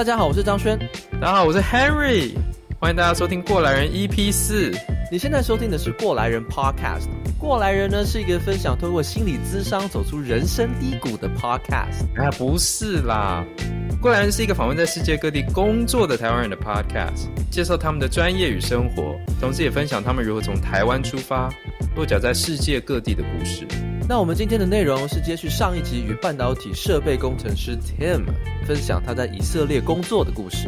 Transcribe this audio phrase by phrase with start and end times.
[0.00, 0.78] 大家好，我是张轩。
[1.20, 2.30] 大家好，我是 Henry。
[2.78, 4.72] 欢迎大家收听《过来人》EP 四。
[5.12, 7.06] 你现在收听的是《过来人》Podcast。
[7.38, 12.06] 过来人呢是一个分享通过心理咨商走出人生低谷的 Podcast。
[12.16, 13.44] 啊，不是啦，
[14.00, 21.52] 《过来人》是一个访问在世界各地工作的台湾人的 Podcast，介绍他们的专业与生活，同时也分享他们如何从台湾出发，
[21.94, 23.68] 落脚在世界各地的故事。
[24.10, 28.24] 那我们今天的内容是接续上一集与半导体设备工程师 Tim
[28.66, 30.66] 分享他在以色列工作的故事。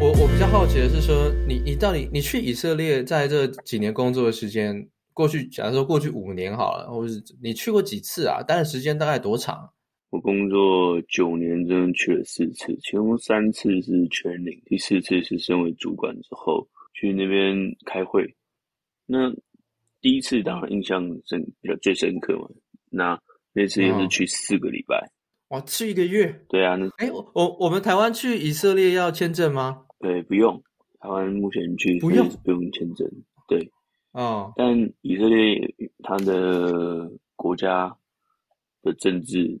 [0.00, 8.42] 我我比较好奇的是说，你你到底你去以色列在这几年工作的时间，过去假如说过去五年好了，或是你去过几次啊？
[8.42, 9.70] 待的时间大概多长？
[10.14, 18.24] 我工作九年，真的去了四次，其中三次是全领，第四次是身为主管之后去那边开会。
[19.06, 19.28] 那
[20.00, 22.48] 第一次当然印象深，比较最深刻嘛。
[22.90, 23.20] 那
[23.52, 25.10] 那次也是去四个礼拜，
[25.48, 26.32] 哇，去一个月？
[26.48, 29.84] 对啊，那哎，我我们台湾去以色列要签证吗？
[29.98, 30.62] 对，不用。
[31.00, 33.10] 台湾目前去不用不用签证，
[33.48, 33.68] 对，
[34.12, 34.52] 哦。
[34.54, 37.92] 但以色列它的国家
[38.80, 39.60] 的政治。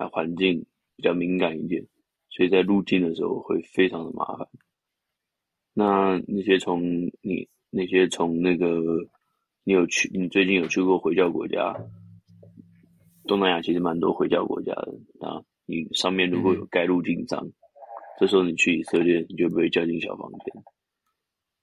[0.00, 0.64] 还环境
[0.96, 1.84] 比较敏感一点，
[2.30, 4.48] 所以在入境的时候会非常的麻烦。
[5.74, 6.82] 那那些从
[7.20, 8.80] 你那些从那个
[9.62, 11.76] 你有去，你最近有去过回教国家？
[13.26, 15.42] 东南亚其实蛮多回教国家的啊。
[15.66, 17.46] 你上面如果有盖入境章，
[18.18, 20.64] 这时候你去以色列，你就不会叫进小房间。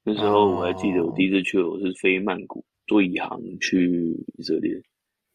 [0.03, 4.79] 那时候我还记得，我第一次去，我是飞曼谷坐一航去以色列。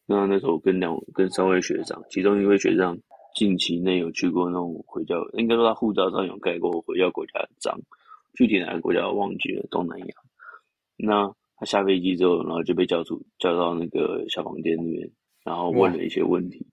[0.05, 2.97] 那那时候我跟两跟三位学长，其中一位学长
[3.35, 7.79] 近期内有去过那种回教，应该说他护照上有盖过回教国家的章，
[8.33, 10.05] 具体哪个国家我忘记了，东南亚。
[10.97, 15.09] 那他下飞机之后，然后就被叫出叫到那个小房间那边，
[15.45, 16.67] 然后问了一些问题。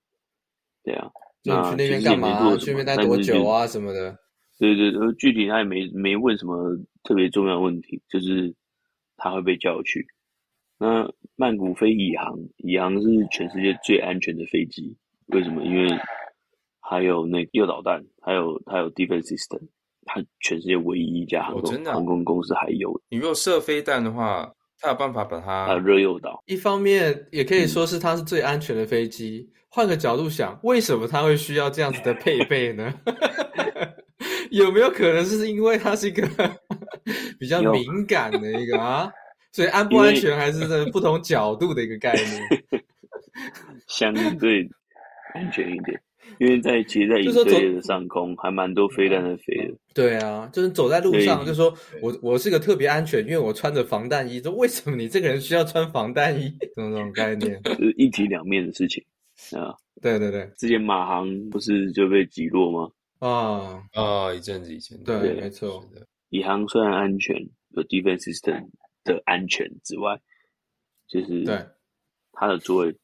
[0.82, 1.10] 对啊，
[1.44, 2.56] 那去那边干嘛？
[2.56, 3.66] 去那边待多久啊？
[3.66, 4.16] 什么的？
[4.58, 8.54] 对对对，具体他也没没问什么特别重要的问题，就是
[9.16, 10.04] 他会被叫去。
[10.80, 14.96] 那曼谷飞以航，以航是全世界最安全的飞机。
[15.26, 15.62] 为什么？
[15.62, 15.86] 因为
[16.80, 19.60] 还有那个诱导弹，还有它有 defense system，
[20.06, 22.98] 它全世界唯一一家航空、哦啊、航空公司还有。
[23.10, 26.42] 你如果射飞弹的话，它有办法把它啊热诱导。
[26.46, 29.46] 一方面也可以说是它是最安全的飞机。
[29.68, 32.92] 换、嗯、个角度想，为什么它会需要这样子的配备呢？
[34.50, 36.26] 有没有可能是因为它是一个
[37.38, 39.12] 比较敏感的一个啊？
[39.52, 42.82] 所以安不安全还是在不同角度的一个概念，
[43.88, 44.68] 相对
[45.34, 46.00] 安全一点，
[46.38, 49.74] 因为在其实，在以色列的上空还蛮多飞弹在飞的。
[49.92, 54.40] 对啊，就是走在路上，就说我我是个特别安全，因为我穿着防弹衣。
[54.40, 56.52] 说为什么你这个人需要穿防弹衣？
[56.60, 59.04] 这种这种概念， 就是一体两面的事情
[59.58, 59.74] 啊。
[60.00, 62.90] 对对对，之前马航不是就被击落吗？
[63.18, 65.84] 啊啊，一阵子以前，对，对没错。
[66.30, 67.36] 以航虽然安全，
[67.70, 68.68] 有 defense system。
[69.04, 70.20] 的安全之外，
[71.08, 71.66] 就是对
[72.32, 72.96] 他的座位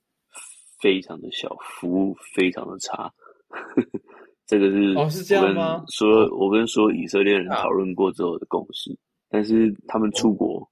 [0.81, 3.13] 非常的小，服务非常的差。
[4.47, 5.85] 这个是哦，是这样吗？
[5.89, 8.97] 说，我跟所有以色列人讨论过之后的共识，啊。
[9.29, 10.65] 但是他们出国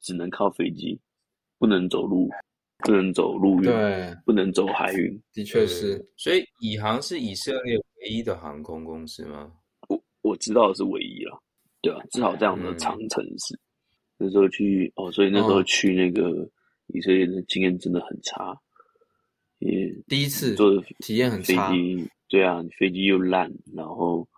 [0.00, 0.98] 只能靠飞机，
[1.56, 2.28] 不能走路，
[2.78, 5.22] 不能走陆运，对，不能走海运。
[5.32, 9.52] 的确是，所以以航是以色列唯一的航空公司吗？
[9.88, 11.40] 我我知道的是唯一了，
[11.82, 13.54] 对啊，至少这样的长城是。
[13.54, 13.60] 嗯
[14.22, 16.46] 那时候去哦，所以那时候去那个
[16.88, 18.54] 以色列的经验真的很差，
[19.60, 21.70] 也第一次坐的体验很差。
[21.70, 24.28] 飞机对啊，飞机又烂，然后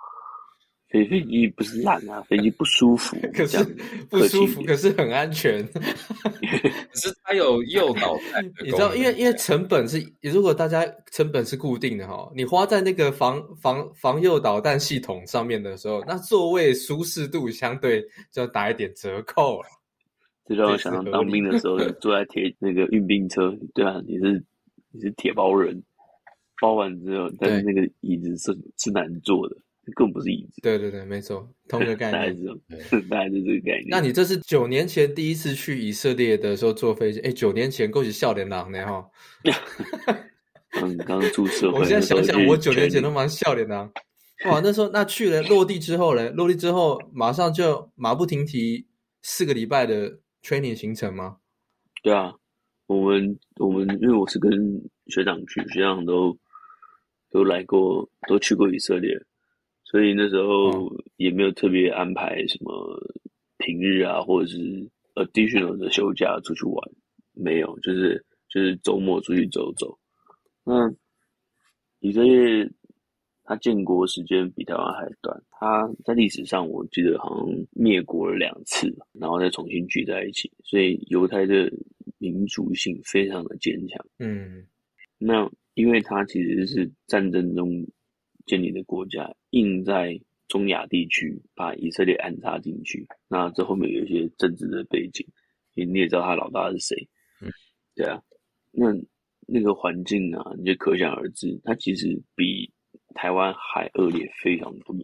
[0.93, 3.65] 飞飞机不是烂啊，飞机不舒服， 可是
[4.11, 5.67] 不舒服，可是很安全。
[5.73, 19.69] 可是它有诱导弹， 你知道，因为因为成本是，如果大家成本是固定的哈，你花在那个防防防诱导弹系统上面的时候，那座位舒适度相对就要打一点折扣了。
[20.45, 24.45] 这让我想到当兵的时候，坐在铁那个运兵车，对啊，你是
[24.91, 25.83] 你是铁包人，
[26.61, 29.57] 包完之后，但是那个椅子是是难坐的。
[29.95, 30.61] 更不是椅子。
[30.63, 32.37] 对对对，没错，同一个概念。
[32.69, 33.87] 大概是 大概是这个概念。
[33.89, 37.21] 那你这是九年前第一次去以色列的时候坐飞机？
[37.21, 39.05] 哎，九年前够是少年郎呢哈。
[40.71, 41.81] 刚刚出社 会。
[41.81, 43.93] 我现在想想，我九年前都蛮笑脸郎。
[44.47, 46.31] 哇，那时候那去了落地之后嘞？
[46.31, 48.87] 落地之后马上就马不停蹄
[49.23, 51.37] 四个礼拜的 training 行程吗？
[52.03, 52.35] 对啊，
[52.87, 54.51] 我们我们因为我是跟
[55.09, 56.37] 学长去，学长都
[57.31, 59.17] 都来过，都去过以色列。
[59.93, 62.99] 所以那时候也没有特别安排什么
[63.59, 64.59] 平日啊，或者是
[65.17, 66.77] additional 的休假出去玩，
[67.35, 69.99] 没有，就是就是周末出去走走。
[70.65, 70.91] 那
[72.01, 72.67] 以色列，
[73.45, 81.71] 它建国时间比台湾还短，它在历史上我记得好像灭国了两次，然后再重新聚在一起，所以犹太的
[82.17, 84.03] 民族性非常的坚强。
[84.21, 84.67] 嗯，
[85.19, 87.87] 那因为它其实是战争中
[88.47, 95.27] 建立的国家，硬在中亚地区把以色列安插进去，那这后面有一些政治的背景，
[95.75, 97.09] 你也知道他老大是谁，
[97.41, 97.51] 嗯，
[97.95, 98.23] 对啊，
[98.71, 98.87] 那
[99.47, 102.73] 那个环境啊，你就可想而知，它其实比。
[103.15, 104.97] 台湾还恶劣非常多，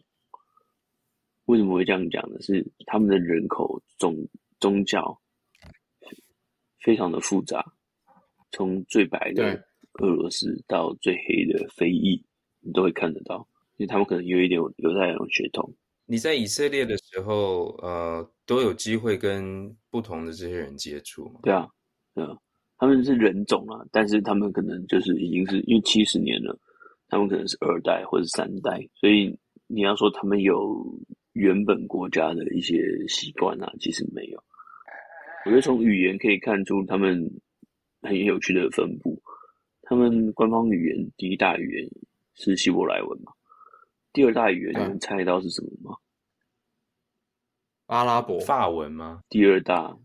[1.44, 2.40] 为什么会这样讲呢？
[2.40, 4.16] 是他们的人口、宗
[4.60, 5.20] 宗教
[6.80, 7.62] 非常的复杂，
[8.50, 9.62] 从最白的
[10.00, 12.22] 俄罗斯到最黑的非裔，
[12.68, 13.48] 你都会看得到，
[13.78, 15.74] 因为他们可能有一点犹太人血统。
[16.04, 21.40] 你在以色列的时候，呃，都有机会跟不同的这些人接触吗？
[21.42, 21.66] 对啊，
[22.14, 22.36] 对啊，
[22.76, 26.58] 他们是人种啊，但是他们可能就是已经是因为七十年了。
[27.08, 29.34] 他们可能是二代或者三代，所以
[29.66, 30.84] 你要说他们有
[31.32, 34.44] 原本国家的一些习惯啊，其实没有。
[35.46, 37.40] 我觉得从语言可以看出他们
[38.02, 39.22] 很有趣的分布。
[39.82, 41.90] 他们官方语言第一大语言
[42.38, 43.32] 是希伯来文嘛？
[44.12, 45.96] 第二大语言你们猜到是什么吗？
[47.86, 49.22] 阿拉伯法文吗？
[49.28, 49.96] 第二大，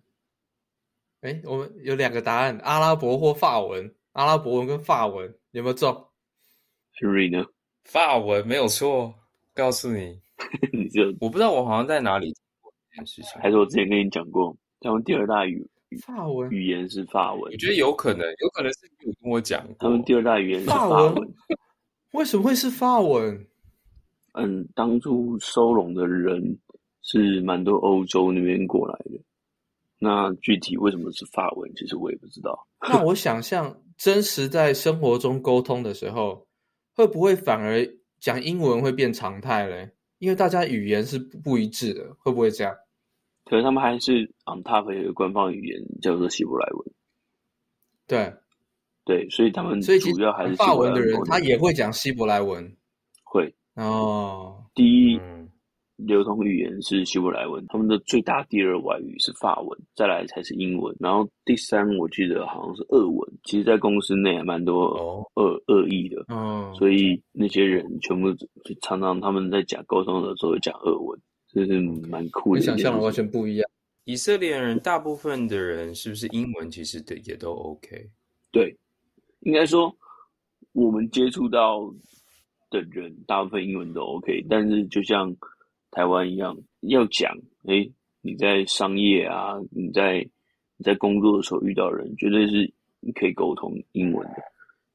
[1.21, 3.95] 哎，我们有两个答案：阿拉伯或法文。
[4.13, 5.91] 阿拉伯文跟法文有没有中
[6.99, 7.45] ？Henry 呢？
[7.83, 9.13] 法文没有错，
[9.55, 10.21] 告诉你，
[10.71, 15.67] 你就我不知道我好像在哪里听过这件事情，还是我之前跟你讲过，他们第二大语
[16.05, 21.33] 法文语言是法文，我觉得有可能，有可能是你有跟我讲过，他们第二大语言是法文，法文
[22.13, 23.45] 为什么会是法文？
[24.31, 26.57] 嗯，当初收容的人
[27.03, 29.19] 是蛮多欧洲那边过来的，
[29.99, 32.67] 那具体为什么是法文，其实我也不知道。
[32.81, 36.47] 那我想象真实在生活中沟通的时候。
[36.95, 37.83] 会不会反而
[38.19, 39.89] 讲英文会变常态嘞？
[40.19, 42.75] 因为大家语言是不一致的，会不会这样？
[43.45, 46.91] 可是他们还是 on top 有个官方语言叫做希伯来文。
[48.05, 48.35] 对，
[49.05, 52.75] 对，所以他们主要还是法文的人，他也会讲希伯来文。
[53.23, 55.17] 会哦，第一。
[55.17, 55.41] 嗯
[55.97, 63.31] 流通语言是希伯来文，他们的最大第二外语是法文，再来才是英文，然后第三我记得好像是俄文。
[63.43, 71.17] 其实，在公司内还蛮多俄俄裔的，哦，所以那些人全部就常常他们在讲沟通的时候讲俄文，
[71.53, 71.79] 这是
[72.09, 72.59] 蛮酷的。
[72.59, 73.69] 你想象的完全不一样。
[74.05, 78.09] 以色列人大部分的人是不是英文其实的也都 OK？
[78.51, 78.75] 对，
[79.45, 79.95] 应该说
[80.73, 81.93] 我们接触到
[82.69, 85.35] 的人大部分英文都 OK，但是就像。
[85.95, 87.31] 台湾一样要讲，
[87.67, 87.91] 哎、欸，
[88.23, 90.27] 你在商业啊，你在
[90.75, 94.41] 你在工作的时候遇到人，绝对是你可以沟通英文的。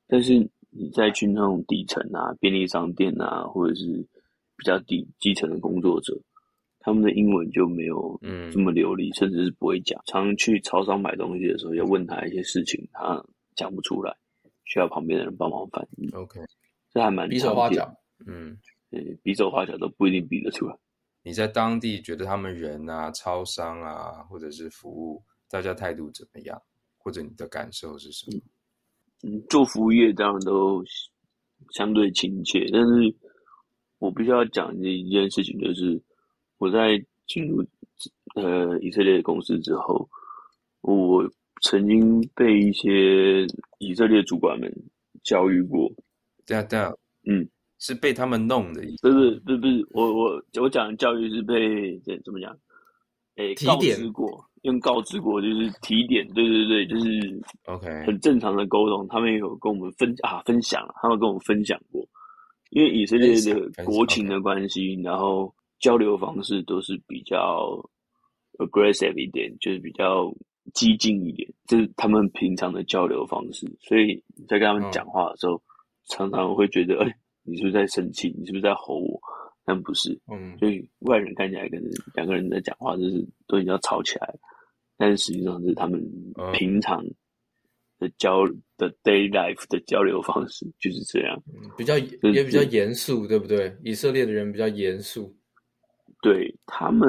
[0.08, 0.34] 但是
[0.70, 4.04] 你再去那种底层啊，便利商店啊，或者是
[4.56, 6.20] 比较底基层的工作者，
[6.80, 10.02] 他们的英文就没有嗯这么流利，嗯、甚至是不会讲。
[10.06, 13.24] 常去超商买东西的时候，要问他一些事情，他
[13.54, 14.16] 讲不出来，
[14.68, 16.08] 需要旁边的人帮忙翻译。
[16.10, 16.40] OK，
[16.92, 17.92] 这还蛮比手画脚，
[18.26, 18.56] 嗯，
[19.22, 20.78] 比手画脚都不一定比得出来。
[21.24, 26.62] 你在当地觉得他们人啊、超商啊，或者是服务，大家态度怎么样？
[26.96, 28.40] 或者你的感受是什么？
[29.24, 30.82] 嗯，做服务业当然都
[31.74, 33.14] 相对亲切，但是
[33.98, 36.00] 我必须要讲的一件事情就是，
[36.58, 36.96] 我在
[37.26, 37.66] 进入
[38.36, 40.08] 呃以色列的公司之后，
[40.82, 41.28] 我
[41.62, 43.46] 曾经被一些
[43.78, 44.72] 以色列主管们
[45.22, 45.90] 教育过。
[46.46, 46.92] 对啊，对啊，
[47.26, 47.48] 嗯。
[47.80, 49.08] 是被他们弄的意思？
[49.08, 52.52] 不是，不是，不是，我我我讲的教育是被对怎么讲？
[53.36, 59.06] 诶，提点告知过，用告知过就是提点，对对对，就是 OK，很正常的沟通。
[59.06, 62.04] 他们也有跟我们分啊分享，他们跟我们分享过，
[62.70, 67.80] 因为以色列的国情的关系，然后交流方式都是比较
[68.58, 70.34] aggressive 一点，就是比较
[70.74, 73.66] 激进一点，这是他们平常的交流方式。
[73.80, 75.62] 所以在跟他们讲话的时候，哦、
[76.08, 77.14] 常常会觉得，哎。
[77.50, 78.28] 你是不是在生气？
[78.38, 79.18] 你是不是在吼我？
[79.64, 84.38] 但不是，嗯，所以外人看起来可能两个人在讲话，就是都已经要吵起来了，
[84.98, 85.98] 但是实际上是他们
[86.52, 87.02] 平常
[87.98, 88.44] 的交
[88.76, 93.74] 的 day life 的交流方式就是这样，嗯、比较也比较严肃，对不对？
[93.82, 95.34] 以色列的人比较严肃，
[96.20, 97.08] 对他们，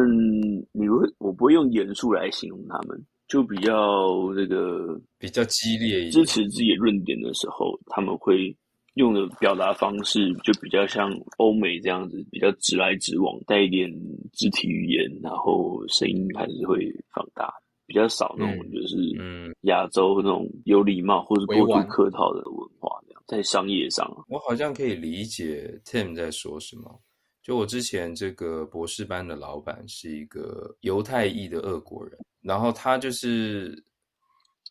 [0.71, 8.53] 你会我不会用严肃来形容他们，就比较这个比较激烈一点，支持自己论点的时候，他们会。
[8.95, 13.89] 用的表达方式就比较像欧美这样子，比较直来直往，带一点
[14.33, 17.53] 肢体语言，然后声音还是会放大。
[17.85, 26.99] 比较少那种就是嗯亚洲那种有礼貌或者过度客套的文化，这样在商业上，我好像可以理解 Tim 在说什么。
[27.41, 33.83] 就我之前这个博士班的老板是一个犹太裔的俄国人，然后他就是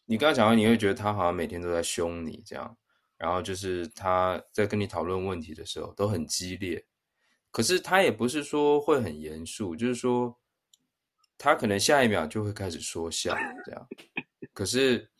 [0.07, 2.77] 你刚刚讲完，你会觉得他好像每天都在凶你这样，
[3.17, 6.85] 然后就是他在跟你讨论问题的时候都很激烈，
[7.51, 10.39] 可是他也不是说会很严肃，就是说
[11.37, 13.87] 他可能下一秒就会开始说笑这样，
[14.53, 15.11] 可是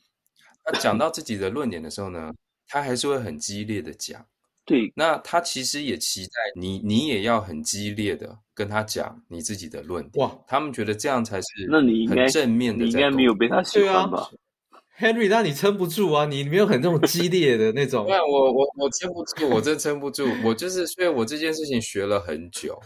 [0.65, 2.33] 他讲到自己的论点的时候呢，
[2.67, 4.27] 他还是会很激烈的讲。
[4.69, 10.23] 对，那他其实也期待你，你也要很激烈的跟他讲你自己的论点。
[10.23, 12.85] 哇，他们觉得这样才是那你应该正面的。
[12.85, 14.29] 你应该没有被他喜欢吧
[14.99, 15.29] ，Henry？
[15.31, 18.05] 那你撑不住啊，你没有很那种激烈的那种。
[18.07, 20.29] 对，我我我撑不住，我真撑不住。
[20.45, 22.79] 我就是，所以我这件事情学了很久，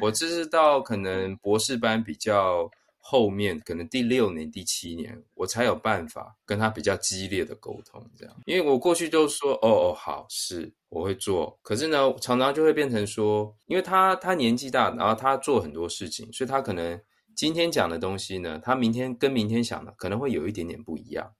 [0.00, 2.70] 我就是到可能博士班比较。
[3.08, 8.34] 后面可能第六年、第七年，我才有办法跟他比较激烈的沟通，这样。
[8.46, 11.58] 因为我过去就说，哦哦，好，是我会做。
[11.62, 17.00] 可是呢，常常就会变成说，因为他他年纪大，然后他做很多事情，所以他可能
[17.34, 21.30] 今天讲的东西呢，他明天跟明天想的可能会有一点点不一样，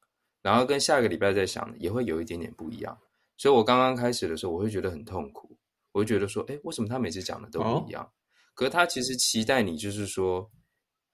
[0.43, 2.97] 然后跟下个礼拜再想的也会有一点点不一样。
[3.37, 5.57] 所以我刚刚开始的时候，我会觉得很痛苦，
[5.93, 8.03] 我会觉得说，哎，为什么他每次讲的都不一样？
[8.03, 8.09] 哦、
[8.55, 10.51] 可是他其实期待你，就是说。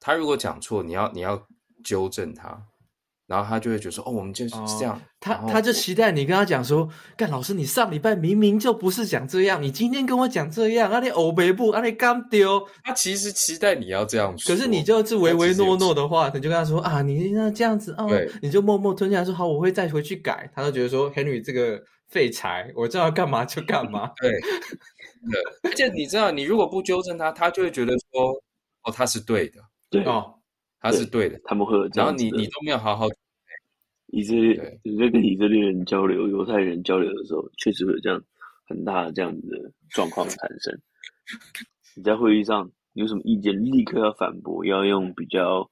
[0.05, 1.41] 他如果讲错，你要你要
[1.85, 2.61] 纠正他，
[3.26, 4.97] 然后他就会觉得说：“哦，我们就是这样。
[4.97, 18.11] 哦”他他就期待你跟他讲说：“干老师，你上礼拜明明就不是讲这样，你今天跟我讲这样，啊你欧北部，啊你刚丢。”他其实期待你要这样说，可是你就是唯唯诺诺的话，你就跟他说：“啊，你那这样子啊，哦、
[18.43, 24.11] 你就默默吞下来说好，我会再回去改。”他就觉得说：“Henry 这个废柴，我知道要干嘛就干嘛。
[24.21, 24.31] 对”
[25.31, 28.33] 对，而且你知道，你如果不纠正他，他就会觉得说
[28.83, 30.35] ：“哦，他是对的。”对哦，
[30.83, 33.07] 他是对的，他们会有这样，然后你你都没有好好，
[34.09, 38.21] 以色列你在跟以色列人交流、犹太人交流的时候，确实会有这样
[38.67, 40.77] 很大的这样子的状况产生。
[41.95, 45.71] 你在会议上有什么意见，立刻要反驳，要用比较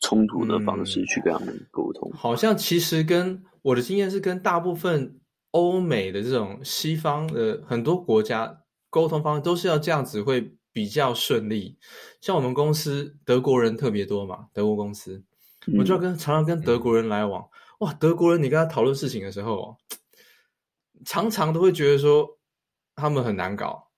[0.00, 2.12] 冲突的方式去跟他们沟通。
[2.12, 5.18] 好像其实跟我的经验是，跟大部分
[5.52, 10.52] 欧美的这种西方的很多国家沟通方式都是要这样子会。
[10.76, 11.78] 比较顺利，
[12.20, 15.24] 像我们公司德国人特别多嘛，德国公司，
[15.78, 17.48] 我就要跟常常跟德国人来往。
[17.78, 19.74] 哇，德国人，你跟他讨论事情的时候，
[21.06, 22.28] 常常都会觉得说
[22.94, 23.88] 他们很难搞。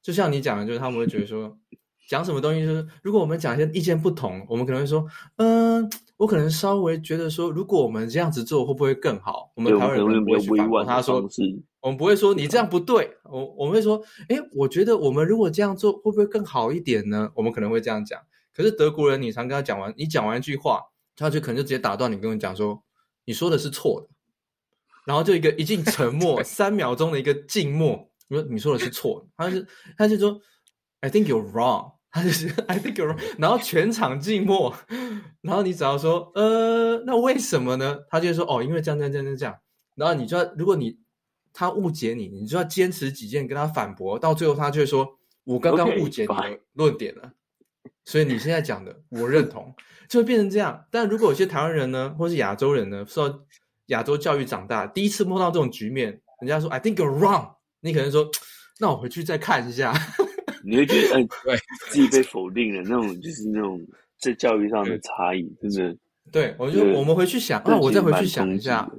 [0.00, 1.58] 就像你讲的，就是他们会觉得说。
[2.06, 9.50] 讲什么东西就是，如果我们讲一些意见不同，我们可能会说，嗯，我可能稍微觉得说，如果我们这样子做会不会更好？
[9.56, 11.28] 我们台湾人不会去反驳他说，
[11.80, 17.30] 我们不会说你这样不对，我我们会说，哎，我觉得我们如果这样做会不会更好一点呢？
[17.34, 18.20] 我们可能会这样讲。
[18.54, 20.80] 可是德国人，你常跟他讲完，你讲完一句话，
[21.16, 22.84] 他就可能就直接打断你，跟我讲说，
[23.24, 24.08] 你说的是错的，
[25.04, 29.66] 然后就一个一静沉默， 三秒钟的一个静默，你说你说的是错的，他就
[29.98, 30.40] 他就说
[31.00, 31.93] ，I think you're wrong。
[32.14, 34.72] 他就是 I think you're wrong，然后全场静默，
[35.40, 37.98] 然后你只要说呃，那为什么呢？
[38.08, 39.56] 他就说哦，因为这样这样这样这样。
[39.96, 40.96] 然后你就要，如果你
[41.52, 49.74] 他误解你，你就要坚持己见跟他反驳，到最后他就会说，我刚刚误解你的论点了，okay, 所以你现在讲的我认同，
[50.08, 50.84] 就会变成这样。
[50.92, 53.40] 但如果有些台湾人呢，或是亚洲人呢，受到
[53.86, 58.30] 亚洲教育长大，第一次碰到这种局面，人家说 I think you're wrong，你可能说，
[58.78, 59.92] 那我回去再看一下。
[60.64, 61.58] 你会觉得，哎、欸， 对，
[61.90, 63.80] 自己被否定了，那种就是那种
[64.18, 65.96] 在教育上的差异，真的。
[66.32, 68.90] 对，我就我们回去想啊，我再回去想一下。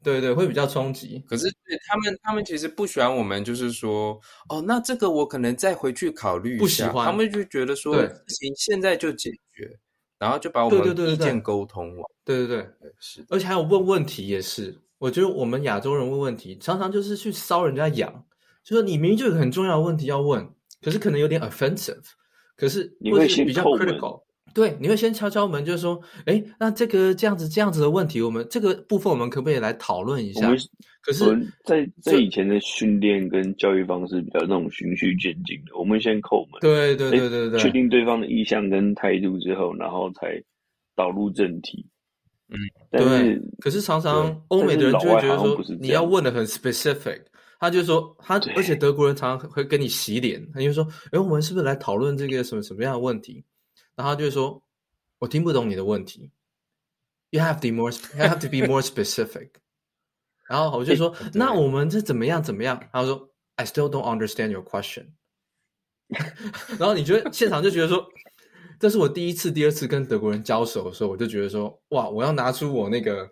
[0.00, 1.20] 对对，会比较冲击。
[1.26, 4.18] 可是对他们，他们其实不喜欢我们，就是说，
[4.48, 6.62] 哦，那这个我可能再回去考虑一下。
[6.62, 7.96] 不喜欢，他们就觉得说，
[8.28, 9.76] 行，现在就解决，
[10.16, 12.04] 然后就把我们意见沟通完。
[12.24, 13.26] 对对对，对，对，是。
[13.28, 18.24] 而且还有问问题也是，我觉得我们亚洲人问问题，常常就是去搔人家痒，
[18.62, 20.48] 就说你明明就有很重要的问题要问。
[20.80, 22.04] 可是可能有点 offensive，
[22.56, 24.22] 可是你会先比较 critical，
[24.54, 30.48] 对，你会先敲敲门，就是说，哎，那这个这样子这样子的问题，我们这个部分我们可不可以来讨论一下？
[31.00, 31.24] 可是，
[31.64, 40.42] 在在以前的训练跟教育方式比较那种循序渐进的，我们先叩门，对对对对对，确定对方的意向跟态度之后，然后才
[40.94, 41.86] 导入正题。
[42.50, 42.58] 嗯，
[42.90, 43.40] 对。
[43.60, 47.22] 可是常常欧美的人就会觉得说，你要问的很 specific。
[47.58, 53.44] 他就说他，而且德国人常常会跟你洗脸，他就说：“哎，我们是不是来讨论这个什么什么样的问题？”
[53.96, 54.62] 然后他就说
[55.18, 56.30] ：“我听不懂你的问题。
[57.30, 59.50] ”You have to be more, you have to be more specific。
[60.48, 65.08] 然后我就说：“那我们是怎么样怎么样？”他说：“I still don't understand your question。
[66.78, 68.08] ”然后你觉得现场就觉得说
[68.78, 73.28] ：“这是我第一次、第二次跟德国人交手的时候，我就觉得说，哇，我要拿出我那个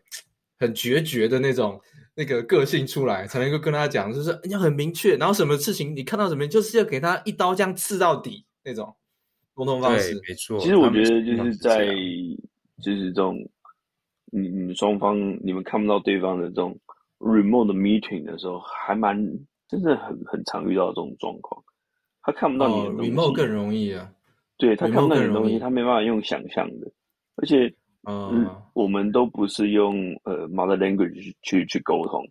[0.58, 1.80] 很决绝的那种
[2.16, 8.96] 那个个性出来，才能够跟他讲，就是要很明确，然后什么事情你看到什么，就是要给他一刀这样刺到底那种
[9.52, 10.14] 沟通方式。
[10.26, 11.86] 没错，其实我觉得就是在
[12.82, 13.36] 就是这种
[14.32, 16.76] 你你们双方你们看不到对方的这种
[17.18, 19.14] remote meeting 的时候，还蛮
[19.68, 21.62] 真的很很常遇到这种状况。
[22.22, 24.10] 他看不到你的东西，哦，remote 更容易啊。
[24.56, 26.90] 对，他看不到你的东西，他没办法用想象的，
[27.36, 27.72] 而且，
[28.06, 32.24] 嗯，嗯，我们都不是用呃 mother language 去去沟通，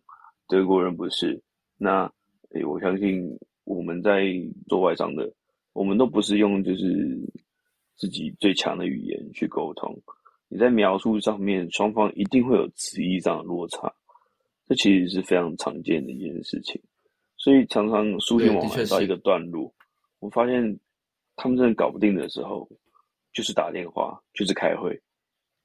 [0.48, 1.42] 德国人不是。
[1.78, 2.12] 那
[2.52, 3.24] 诶，我相信
[3.64, 4.24] 我们在
[4.68, 5.32] 做外商的，
[5.74, 7.20] 我们都不是用就是
[7.96, 9.96] 自己最强的语言去沟通。
[10.48, 13.94] 你在描述上面，双方一定会有词义上的落差，
[14.68, 16.82] 这其实是非常常见的一件事情。
[17.38, 19.74] 所以常常书信往来到一个段落，
[20.20, 20.80] 我发现。
[21.38, 22.66] 他们真的搞不定的时候，
[23.34, 24.98] 就是打电话，就是开会。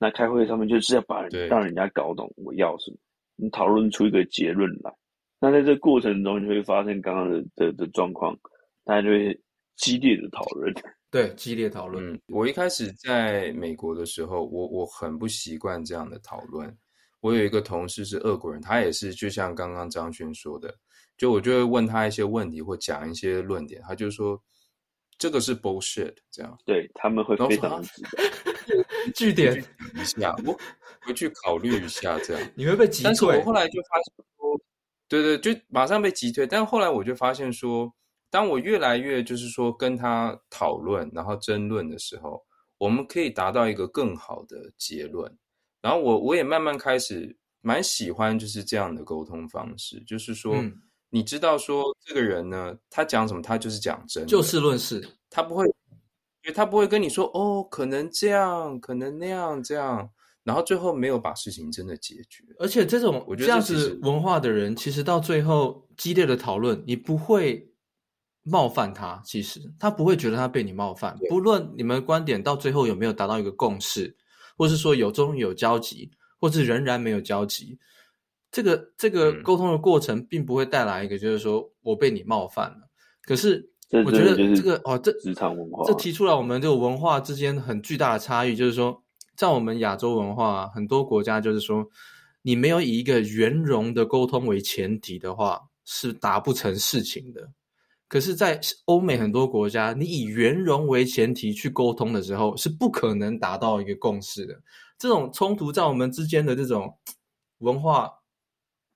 [0.00, 2.96] 那开会上面就是要把人让人家搞懂我要什么，
[3.36, 4.90] 你讨论出一个结论来。
[5.38, 8.34] 那在这个过程中，你会发现刚刚的的的状况，
[8.82, 9.38] 大家就会
[9.76, 10.72] 激烈的讨论。
[11.12, 12.14] 对，激烈讨论。
[12.14, 16.74] 嗯，我一开始在美国的时候，我我很不习惯这样的讨论。
[17.20, 20.74] 我有一个同事是俄国人，他也是就像刚刚张轩说的，
[21.18, 24.42] 就我就会问他一些问题或讲一些论点，他就说。
[25.18, 28.49] 这个是 bullshit，这样对他们会非常直白。
[29.14, 30.58] 句点一下，我
[31.02, 33.04] 回去考虑一下，这样你会被击退。
[33.04, 34.60] 但是我后来就发现说，
[35.08, 36.46] 对对，就马上被击退。
[36.46, 37.92] 但后来我就发现说，
[38.30, 42.44] 当我越来越就是说跟他讨论，然后争论的时候，
[42.78, 45.36] 我们可以达到一个更好的结论。
[45.82, 50.54] 然后我我也慢慢开始蛮喜欢就是这样的沟通方式，就是说。
[50.56, 50.80] 嗯
[51.12, 55.66] 你知道说这个人呢，他讲什么，他就是讲真的，就事论事，他不会，
[56.54, 60.10] 他不会跟你说哦，可能这样，可能那样，这样，
[60.42, 62.44] 然后最后没有把事情真的解决。
[62.58, 67.70] 而且这种我觉得这样子文化的人，其实到最后激烈的讨论，你不会
[68.42, 74.16] 冒犯他，其实他不会觉得他被你冒犯，不论你们观点到最后有没有达到一个共识，
[74.56, 77.78] 或是说有终于有交集，或是仍然没有交集。
[78.50, 82.88] 这个这个沟通的过程并不会带来一个，就是说我被你冒犯了。
[83.22, 83.70] 可是
[84.04, 89.02] 我觉得这个哦，这职场文化，这提出来我们这个文化之间很巨大的差异，就是说，
[89.36, 91.84] 在我们亚洲文化，很多国家就是说，
[92.42, 97.50] 你没有以一个圆融的沟通为前提的话，是达不成事情的。
[98.06, 104.54] 可是，在欧美很多国家，你以圆融为前提去沟通的时候，是不可能达到一个共识的。
[104.98, 106.96] 这种冲突在我们之间的这种
[107.58, 108.08] 文化。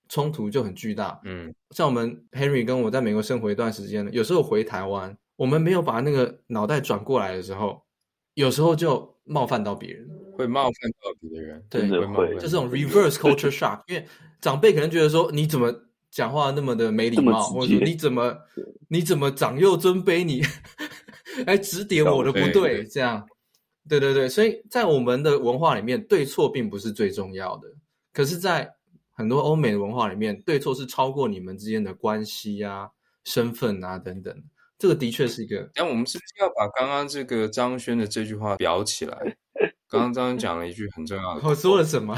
[0.07, 7.81] 冲突就很巨大，嗯，像我们 Henry 跟我在美国生活一段时间了，有时候回台湾，我们没有把那个脑袋转过来的时候，
[8.35, 14.05] 有时候就冒犯到别人，会冒犯到别人，对，会，会就这种 reverse culture shock，因为
[14.39, 15.73] 长辈可能觉得说你怎么
[16.11, 18.37] 讲话那么的没礼貌，或者说你怎么
[18.89, 20.43] 你怎么长幼尊卑，你
[21.47, 23.27] 来指点我的不对，这样，
[23.89, 27.67] 对对对，所以在我们的文化里面，对错并不是最重要的，
[28.13, 28.71] 可是，在
[29.15, 32.89] 很多欧美的文化里面，对错是超过你们之间的关系啊、
[33.23, 34.43] 身份啊等等。
[34.77, 35.69] 这个的确是一个。
[35.73, 39.17] 但我们是不是要把刚刚这个张轩的这句话裱起来？
[39.87, 41.47] 刚刚张轩讲了一句很重要的。
[41.47, 42.13] 我说了什么？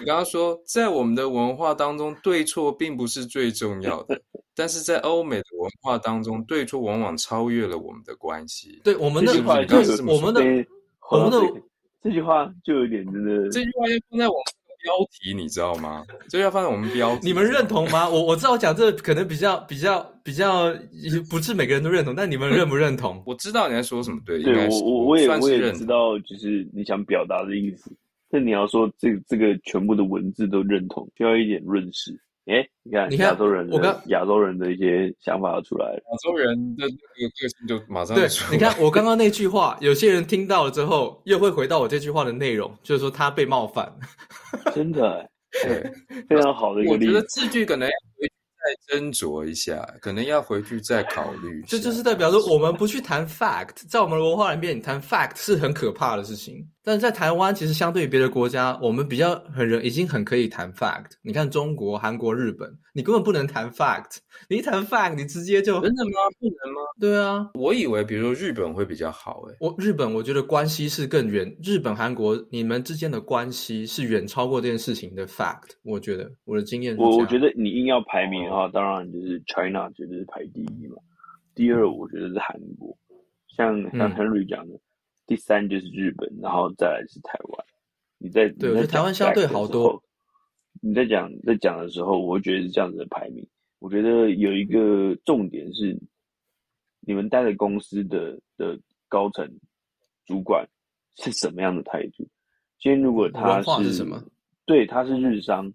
[0.00, 4.20] 你刚刚说，在我们的文化当中，对错并不是最重要的，
[4.56, 8.80] 但是在欧美的文化当中，对错往往超越了我们的关系。
[8.82, 9.54] 对我们的话，
[10.08, 10.66] 我们的
[11.12, 11.62] 我们的
[12.02, 13.48] 这句话就有点真的。
[13.50, 14.34] 这句话要放在我。
[14.84, 16.04] 标题你知道吗？
[16.28, 17.26] 就要放在我们标题。
[17.26, 18.06] 你们认同吗？
[18.12, 20.72] 我我知道我讲这个可能比较比较比较
[21.30, 23.20] 不是每个人都认同，但你们认不认同？
[23.26, 27.90] 我知道你在说什么，对，对，我我我也我也知道，就是你想表达的意思。
[28.30, 32.18] 但你要说这这个全部的文字都认同，需要一点润饰。
[32.46, 35.94] 哎，你看，你看亚洲人，我刚亚洲人的一些想法出来了。
[35.94, 43.90] 亚洲人的那个个性就马上对，你看我刚刚那句话，有些人听到了之后，又会回到我这句话的内容，就是说他被冒犯。
[44.74, 45.26] 真的，
[45.62, 45.90] 对，
[46.28, 47.12] 非常好的一个例子。
[47.12, 48.34] 我觉得字句可能要回去
[48.88, 51.62] 再斟酌一下，可能要回去再考虑。
[51.66, 56.68] 这就是代表说，我们不去谈 fact，在我们的文化里面，你谈 fact 是很可怕的事情。
[56.84, 61.12] 但是在台湾，其实相对于别的国家，我们比较很人已经很可以谈 fact。
[61.22, 64.18] 你看中国、韩国、日本，你根本不能谈 fact。
[64.50, 66.10] 你一谈 fact，你直接就真的吗？
[66.38, 66.80] 不能吗？
[67.00, 69.56] 对啊，我以为比如说日本会比较好诶。
[69.60, 75.70] 我日本我觉得关系是更远，日本、韩国你们之间的关系是远超过这件事情的 fact。
[75.82, 80.96] 我觉得我的经验是，我我觉得你硬要排名的话，当然就是 China 绝对是排第一嘛。
[81.54, 82.94] 第二，我觉得是韩国。
[83.56, 84.80] 像像 Henry 讲的，嗯、
[85.26, 87.66] 第三就是日本，然后再来是台湾。
[88.18, 90.02] 你在对，我觉得台湾相对好多。
[90.80, 93.46] 你在讲在讲的时候，我会觉得是这样子的排名。
[93.78, 95.98] 我觉得有一个重点是，
[97.00, 99.48] 你们待的公司的的高层
[100.26, 100.66] 主管
[101.16, 102.28] 是什么样的态度？
[102.78, 104.22] 今天如果他是，是什么？
[104.66, 105.72] 对，他是日商，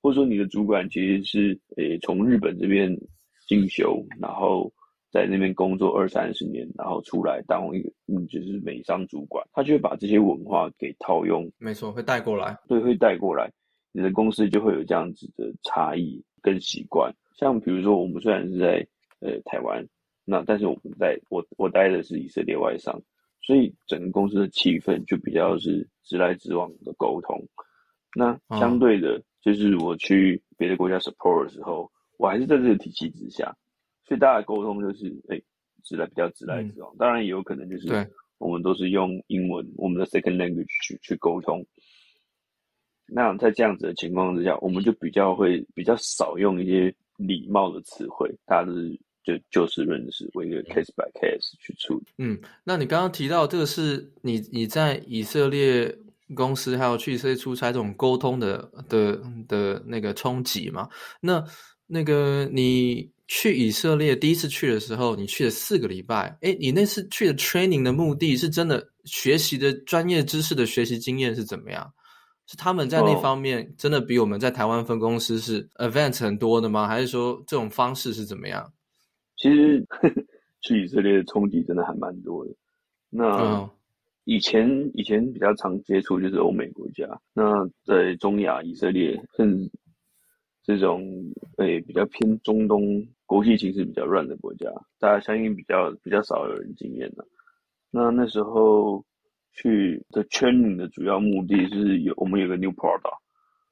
[0.00, 2.94] 或者说你的主管其实是诶从日本这边
[3.46, 4.72] 进修，然后
[5.10, 13.50] 在那边工作二三十年，然后出来当一个嗯就是美商主管，他就会把这些文化给套用，没错，会带过来，对，会带过来。
[13.92, 18.86] 你的公司就会有这样子的差异跟习惯，像比如说我们虽然是在
[19.20, 19.82] 呃台湾，
[20.24, 23.00] 那但是我们在我我待的是以色列外商，
[23.40, 27.42] 所以整个公司的气氛就比较是直来直往的沟通。
[28.14, 33.56] 那相对的，就是我去别的国家 support 的时候，我还是在这个体系之下，
[34.06, 35.40] 所以大家的沟通就是哎
[35.84, 36.94] 直来比较直来直往。
[36.98, 37.88] 当然也有可能就是
[38.38, 41.64] 我们都是用英文，我们的 second language 去去沟通。
[43.08, 52.06] 那在这样子的情况之下，我们就比较会比较少用一些礼貌的词汇，大家都是就就事论事，为一个 case by case 去处理。
[52.18, 55.96] 嗯，那你刚刚提到这个是你你在以色列
[56.34, 60.88] 公司还有去以色列出差这种沟通的的的那个冲击嘛？
[61.20, 61.44] 那
[61.86, 71.92] 那个你去以色列第一次去的时候，你去了四个礼拜，诶，你那次去的 training 的目的是真的学习的专业知识的学习经验是怎么样？
[72.48, 76.86] 是他们在那方面真的比我们在台湾分公司是 advance 很多的吗？
[76.86, 78.72] 还是说这种方式是怎么样？
[79.36, 80.14] 其实呵呵
[80.62, 82.52] 去以色列的冲击真的还蛮多的。
[83.10, 83.68] 那
[84.22, 89.68] 以前、嗯、以前比较常接触就是欧美国家，那在中亚以色列甚至
[90.66, 91.00] 这种
[91.58, 97.24] 诶、欸、比较偏中东国际形势比较乱的国家，大家相信比较比较少有人经验的。
[97.90, 99.02] 那那时候。
[99.58, 103.16] 去的 training 的主要目的是有我们有个 new product，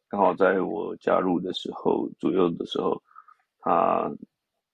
[0.08, 3.02] 刚好在我加入的时候左右的时候，
[3.60, 4.10] 它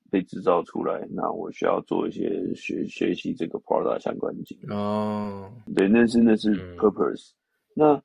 [0.09, 4.71] 被制造出来，那我需要做一些学学习这个 product 相关经验。
[4.71, 5.75] 哦，oh.
[5.75, 7.33] 对，那是那是 purpose。
[7.33, 7.35] 嗯、
[7.75, 8.03] 那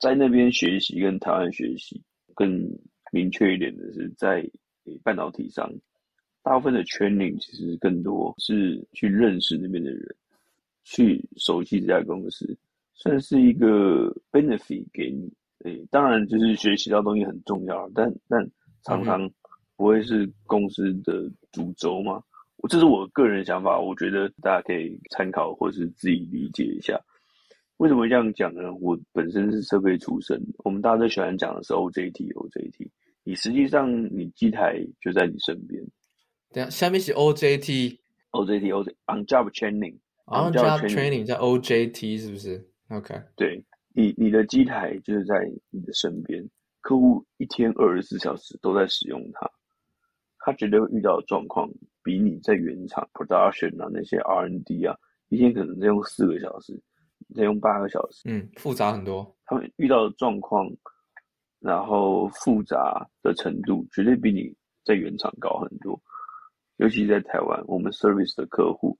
[0.00, 2.02] 在那边学习跟台湾学习
[2.34, 2.68] 更
[3.10, 4.48] 明确一点的是，在
[5.02, 5.70] 半导体上，
[6.42, 10.16] 大部分的 training 其实更多是去认识那边的人。
[10.82, 12.56] 去熟悉这家公司，
[12.94, 15.30] 算是一个 benefit 给你。
[15.58, 18.50] 诶，当然就是学习到东西很重要，但但
[18.82, 19.30] 常常
[19.76, 22.20] 不会是公司的主轴嘛。
[22.56, 26.98] 我这是我个人想法，我觉得大家可以参考或是自己理解一下。
[27.80, 28.70] 为什么这样讲呢？
[28.74, 32.90] 我本身是设备出身，我们大家都喜欢讲的是 OJT OJT，
[33.24, 35.82] 你实际上你机台就在你身边。
[36.52, 37.98] 等下，下面是 OJT
[38.32, 39.96] OJT OJT on job training。
[40.26, 43.64] on job training 叫 OJT 是不是？OK，对，
[43.94, 45.34] 你你的机台就是在
[45.70, 46.46] 你的身边，
[46.82, 49.50] 客户一天二十四小时都在使用它，
[50.40, 51.66] 他绝对会遇到的状况
[52.02, 54.94] 比你在原厂 production 啊那些 R&D 啊，
[55.30, 56.78] 一天可能在用四个小时，
[57.34, 59.36] 在用八个小时，嗯，复杂很多。
[59.44, 60.70] 他们遇到的状况，
[61.58, 66.00] 然后复杂的程度绝对比你在原厂高很多，
[66.76, 68.98] 尤其在台湾，我们 service 的客户。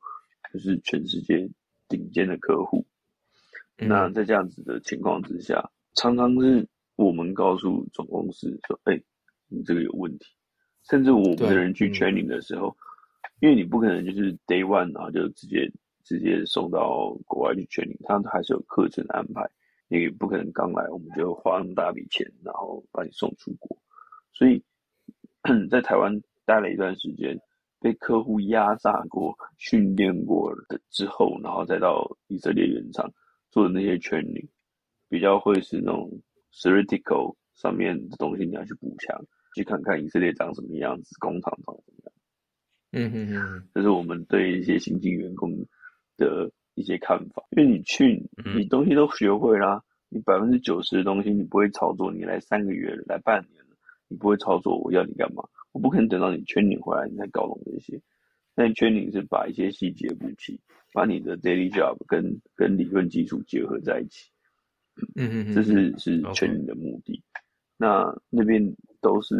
[0.52, 1.48] 就是全世界
[1.86, 2.84] 顶尖的客户，
[3.78, 6.66] 嗯、那在这样子的情况之下，常常是
[6.96, 9.04] 我们告诉总公司说：“哎、欸，
[9.46, 10.26] 你这个有问题。”
[10.90, 15.70] 甚至我们的人去 training 的时候，嗯、因为你不可能就是 day one 然后就直接
[16.04, 19.48] 直接送到国外去 training，他还是有课程安排，
[19.88, 23.76] 你不可能刚来我们就花那么大笔钱，然后把你送出国。
[24.32, 24.62] 所以
[25.70, 27.40] 在台湾待了一段时间。
[27.82, 33.10] 被客户压榨过、训练过的之后，然后再到以色列原厂
[33.50, 34.46] 做的那些 training，
[35.08, 36.20] 比较会是那种
[36.52, 39.18] theoretical 上面的东西，你要去补强，
[39.56, 42.12] 去看看以色列长什么样子，工厂长什么样。
[42.92, 45.50] 嗯嗯嗯，这是我们对一些新进员工
[46.20, 47.42] 的一些看法。
[47.56, 48.22] 因为你去，
[48.54, 55.42] 你东西都学会啦，你百分之九十的东西你不会操作，你来三个月了，来半年了，你不会操作，我要你干嘛？
[55.72, 58.00] 我不可能等到你 training 回来，你才搞懂这些。
[58.54, 60.60] 那你 training 是把一些细节补齐，
[60.92, 64.30] 把你的 daily job 跟跟理论基础结合在一起。
[65.16, 67.22] 嗯嗯嗯，这是是 training 的目的。
[67.78, 69.34] 那那边都是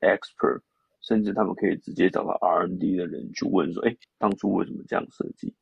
[0.00, 0.60] expert，
[1.00, 5.52] 甚至他们可以直接找到 R&D 的人去问说：“哎，当初为什么这样设计？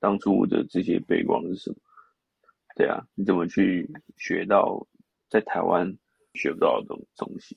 [0.00, 1.76] 当初的这些背光是什么？”
[2.74, 4.86] 对啊，你怎么去学到
[5.28, 5.96] 在台湾
[6.34, 7.56] 学不到的东东西？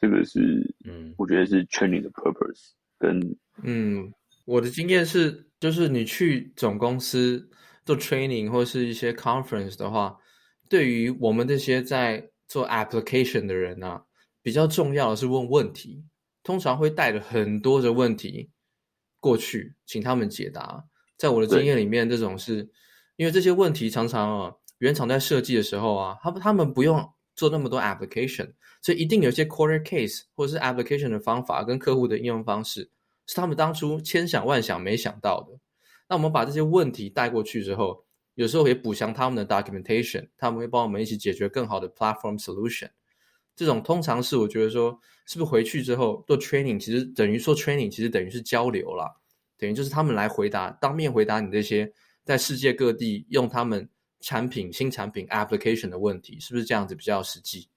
[0.00, 3.20] 这个是，嗯，我觉得是 training 的 purpose 跟，
[3.62, 4.12] 嗯，
[4.46, 7.48] 我的经验是，就是你去总公司
[7.84, 10.16] 做 training 或是一些 conference 的话，
[10.68, 14.02] 对于我们这些在做 application 的人啊，
[14.42, 16.02] 比较重要的是问问题，
[16.42, 18.50] 通常会带着很多的问题
[19.20, 20.82] 过去，请他们解答。
[21.20, 22.66] 在我的经验里面，这种是
[23.16, 27.06] 因为这些问题常常啊，原厂在设计的时候啊，他们他们不用
[27.36, 32.90] 做那么多 application，所以一定有一些 corner case 或者是 application 的方法跟客户的应用方式，
[33.26, 35.58] 是他们当初千想万想没想到的。
[36.08, 38.02] 那我们把这些问题带过去之后，
[38.34, 42.88] 有时候也补强他们的 documentation，他们会帮我们一起解决更好的 platform solution。
[43.54, 49.06] 这种通常是我觉得说，是不是回去之后做 training，其实等于说 training，其实等于是交流啦，
[49.60, 51.92] 等于就是他们来回答，当面回答你这些
[52.24, 53.86] 在世界各地用他们
[54.20, 57.68] 产品、新产品 application 的问题，是不是这样子比较实际？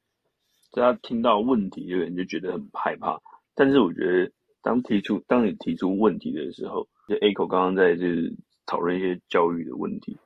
[0.72, 3.19] 大家听到问题，有人就觉得很害怕。
[3.54, 4.32] 但是我觉得，
[4.63, 8.34] 当提出当你提出问题的时候，就 A 口刚刚在就是
[8.65, 10.17] 讨论一些教育的问题。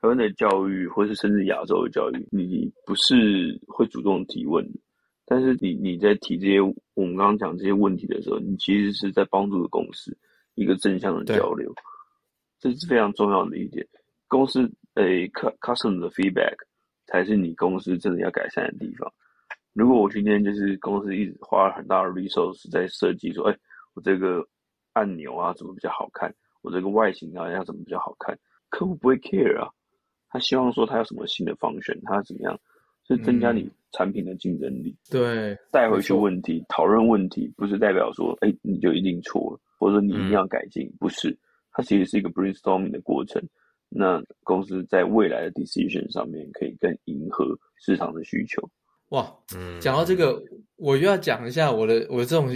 [0.00, 4.68] 台湾的教育，或是甚至亚洲的教育，你不是会主动提问，
[5.24, 10.18] 但是你你在提这些我们刚刚讲这些问题的时候，你其实是在帮助的公司
[10.54, 11.72] 一个正向的交流，
[12.58, 13.86] 这是非常重要的一点。
[14.28, 16.54] 公司诶，customer 的 feedback
[17.06, 19.12] 才是你公司真的要改善的地方。
[19.72, 23.58] 如果我今天就是公司一直花了很大的 resource 在设计，说，哎，
[23.94, 24.46] 我这个
[24.92, 28.38] 按钮啊怎么比较好看，我这个外形啊要怎么比较好看，
[28.68, 29.70] 客户不会 care 啊。
[30.28, 32.58] 他希望说他有什么新的方选，他怎么样，
[33.06, 34.96] 是增加你产品的竞争力。
[35.10, 41.36] 嗯、对，带回去问题，讨论问题，不是代表说，哎，你就一定错了，或者说你一定要改进，嗯、不是。
[41.72, 43.42] 它其实是一个 brainstorming 的过程。
[43.88, 48.62] 那公司在未来的 decision 上面，可以更迎合市场的需求。
[49.10, 50.42] 哇，嗯，讲到这个，
[50.76, 52.48] 我又要讲一下我的我这种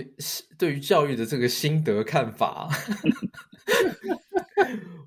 [0.58, 2.68] 对于教育的这个心得看法。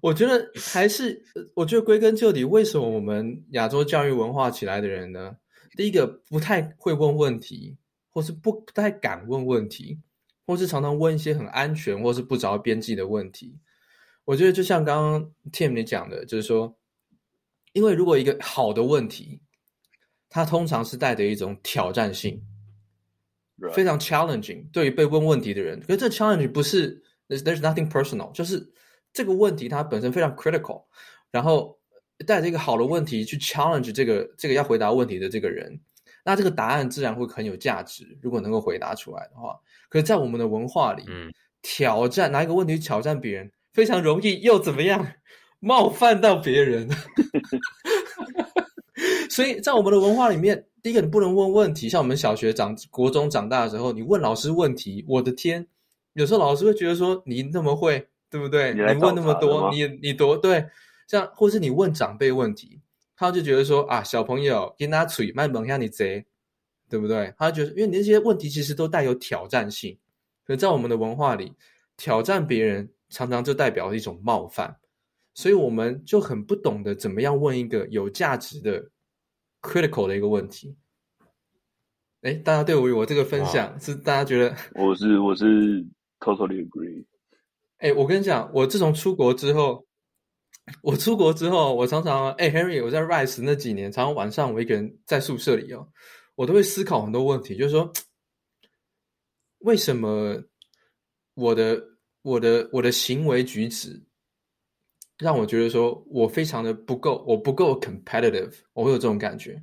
[0.02, 1.22] 我觉得还是，
[1.54, 5.36] 我觉得归根究底，为什么我们亚洲教育文化起来的人呢？
[5.76, 7.78] 第一个不太会问问题，
[8.10, 10.00] 或是不不太敢问问题，
[10.46, 13.60] 或是常常问一些很安全或是不着边际的问题。
[14.24, 16.78] 我觉得就像刚刚 Tim 你讲的，就是说，
[17.74, 19.42] 因为如果一个好的问题，
[20.30, 22.42] 它通常是带着一种挑战性.
[23.74, 25.78] 非常 challenging，对于被问问题的人。
[25.82, 28.72] 可是这 challenge 不是 there's, there's nothing personal，就是。
[29.12, 30.84] 这个问题它本身非常 critical，
[31.32, 31.78] 然后
[32.26, 35.80] 带着一个好的问题去 challenge 这个这个要回答问题的这个人，
[36.24, 38.18] 那这个答案自然会很有价值。
[38.22, 45.14] 如果能够回答出来的话，可是，在我们的文化里，嗯，挑战拿一个问题去挑战别人非常容易，又怎么样？
[45.60, 46.90] 冒犯到别人。
[49.30, 55.66] 所以在我们的文化里面，第一个你不能问问题，像我们小学长、国中长大的时候，你问老师问题，我的天，
[56.14, 58.08] 有时候老师会觉得说你那么会。
[58.30, 58.74] 对不对？
[58.74, 60.66] 你，你问那么多，你你多对，
[61.08, 62.80] 像或是你问长辈问题，
[63.16, 66.26] 他就觉得说啊，小朋友跟他嘴卖萌像你贼，
[66.88, 67.34] 对不对？
[67.38, 69.98] 他就觉得，因为你那些问题其实都带有挑战性，
[70.46, 71.54] 可在我们的文化里，
[71.98, 74.78] 挑战别人常常就代表一种冒犯，
[75.34, 78.90] 所以我们就很不懂得怎么样问一个有价值的
[79.62, 80.76] critical 的一个问题。
[82.22, 85.84] 哎，大家对我我这个分享是大家觉得我是我是
[86.20, 87.06] totally agree。
[87.80, 89.86] 哎，我跟你讲，我自从出国之后，
[90.84, 95.88] 我出国之后，我常常哎，Henry，我在 Rise 那几年，常常晚上我一个人在宿舍里哦，
[96.36, 97.90] 我都会思考很多问题，就是说，
[99.60, 100.44] 为什么
[101.36, 101.82] 我的
[102.22, 104.04] 我的我的行为举止
[105.18, 109.62] 让我觉得说我非常的不够，我不够 competitive，我会有这种感觉。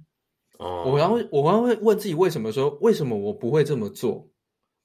[0.59, 4.27] 哦，我然后我然后会问自己，为什么说为什么我不会这么做？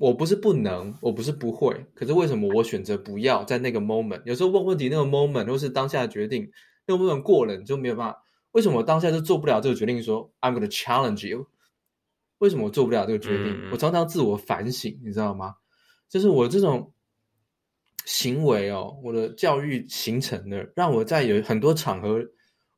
[0.01, 4.19] 我不是不能，我不是不会，可是为什么我选择不要在那个 moment？
[4.25, 6.49] 有时候问问题那个 moment 或是当下的决定，
[6.87, 8.19] 那个 moment 过了你就没有办法。
[8.53, 10.17] 为什么我当下就做不了这个决定说？
[10.17, 11.45] 说 I'm gonna challenge you。
[12.39, 13.53] 为什么我做不了这个决定？
[13.53, 15.53] 嗯、我常常自我反省，你知道吗？
[16.09, 16.91] 就是我这种
[18.05, 22.19] 行为哦，我的教育形成的，让我在有很多场合，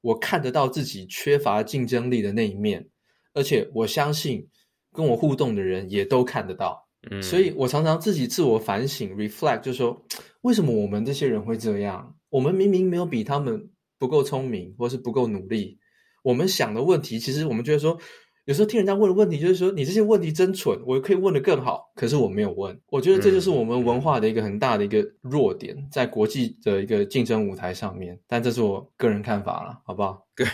[0.01, 2.85] 我看得到自己缺乏竞争力的那一面，
[3.33, 4.45] 而且我相信
[4.91, 6.82] 跟我互动的人也都看得到。
[7.11, 10.05] 嗯，所以我常常自己自我反省，reflect，就是说，
[10.41, 12.15] 为什么我们这些人会这样？
[12.29, 15.77] 我们明明没有比他们不够聪明，或是不够努力。
[16.23, 17.97] 我们想的问题，其实我们觉得说，
[18.45, 22.79] 有时候听人家问的问题，就是说，你这些问题真蠢，我可以问的更好，可是我没有问。
[22.87, 28.17] 我觉得这就是我们文化的一个很大的一个弱点，在国际的一个竞争舞台上面。
[28.27, 30.25] 但这是我个人看法了，好不好？
[30.35, 30.47] 对，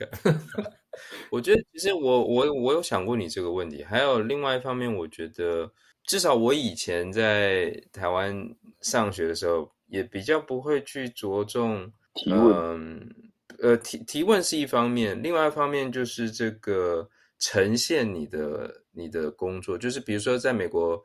[1.30, 5.70] 我觉得其实我我我有想过你这个问题，还有另外一方面，我觉得。
[6.06, 8.34] 至少我以前在台湾
[8.80, 12.54] 上学的时候，也比较不会去着重提问。
[12.54, 13.14] 嗯，
[13.58, 21.02] 呃，提提问是一方面，另外一方面就是这个呈现你的你的工作，就是比如说在美国，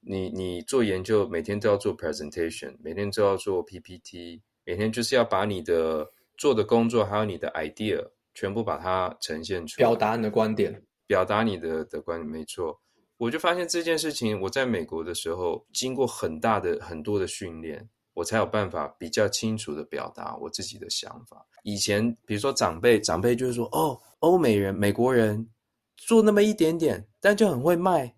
[0.00, 12.80] 你你做研究，每天都要做 presentation，每天都要做 PPT，每天就是要把你的做的工作还有你的 idea 全部把它呈现出来，表达你的观点，表达你的的观点，没错。
[13.16, 21.46] 我就发现这件事情，我在美国的时候，经过很大的很多的训练，我才有办法比较清楚的表达我自己的想法。
[21.62, 25.48] 以前比如说长辈，长辈就是说，哦，欧美人、美国人
[25.96, 28.12] 做那么一点点，但就很会卖。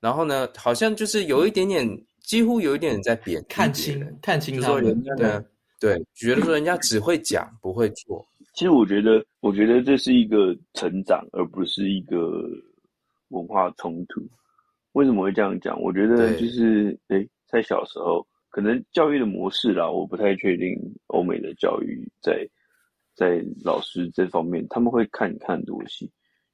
[0.00, 1.88] 然后呢，好像就是有一点点，
[2.22, 5.44] 几乎有一点在贬看清看清他说人家呢，
[5.80, 8.24] 对，对，觉得说人家只会讲不会做。
[8.54, 12.42] 其实我觉得，我觉得这是一个成长，而不是一个
[13.28, 14.20] 文化冲突。
[14.92, 15.80] 为什么会这样讲？
[15.80, 20.76] 我觉得就是，诶，在小时候，可能教育的模式啦，我不太确定
[21.06, 22.46] 欧美的教育在
[23.14, 26.10] 在老师这方面，他们会看你看很多戏，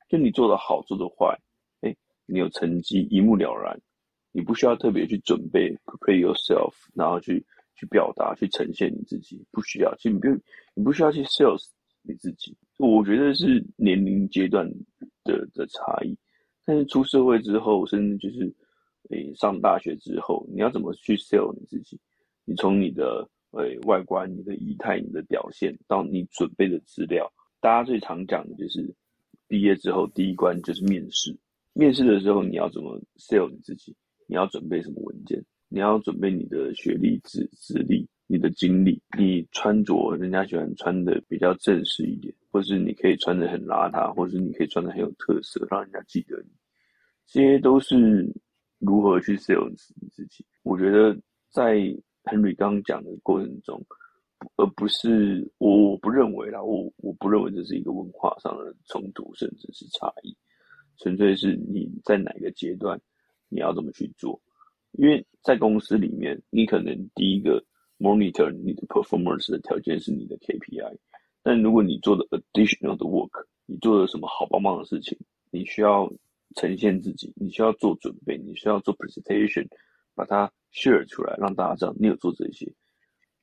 [0.09, 1.37] 就你做的好，做的坏，
[1.81, 1.95] 哎，
[2.27, 3.77] 你有成绩一目了然，
[4.31, 10.41] 你不需要特别去准备 prepare yourself，然后去去表达，去呈现你自己，不需要，其实你不用，
[10.75, 11.65] 你不需要去 sales
[12.03, 12.57] 你自己。
[12.79, 14.69] 我觉得是年龄阶段
[15.25, 16.17] 的的差异。
[16.69, 18.55] 但是出社会之后，甚至就是，
[19.09, 21.99] 诶，上大学之后，你要怎么去 sell 你自己？
[22.45, 27.27] 你从你的诶外观、你的仪态、你的表现，到你准备的资料，
[27.59, 28.95] 大家最常讲的就是，
[29.47, 31.35] 毕业之后第一关就是面试。
[31.73, 33.97] 面试的时候，你要怎么 sell 你自己？
[34.27, 35.43] 你要准备什么文件？
[35.71, 39.03] 你要准备你的学历、资资历、你的经历。
[39.19, 46.51] 你穿着，人家喜欢穿的比较正式一点，或是你可以穿的很邋遢，或是你可以穿的很有特色，让人家记得你。
[47.27, 48.33] 这些都是
[48.79, 50.47] 如何去 sell 你自己。
[50.63, 51.19] 我觉得
[51.51, 51.75] 在
[52.25, 53.85] Henry 刚刚讲的过程中，
[54.57, 60.37] 而不是我我不认为啦，我我不认为这是一个文化上的冲突，甚至是差异，
[60.99, 63.01] 纯粹是你在哪个阶段
[63.49, 64.41] 你要怎么去做。
[64.93, 67.63] 因为在公司里面，你可能第一个
[67.99, 70.97] monitor 你的 performance 的条件是你的 KPI，
[71.43, 75.19] 但如果你做的 additional 的 work，你做了什么好棒棒的事情，
[75.51, 76.11] 你需要。
[76.57, 79.69] 呈现自己，你需要做准备，你需要做 presentation，
[80.15, 82.67] 把它 share 出来，让大家知道你有做这些。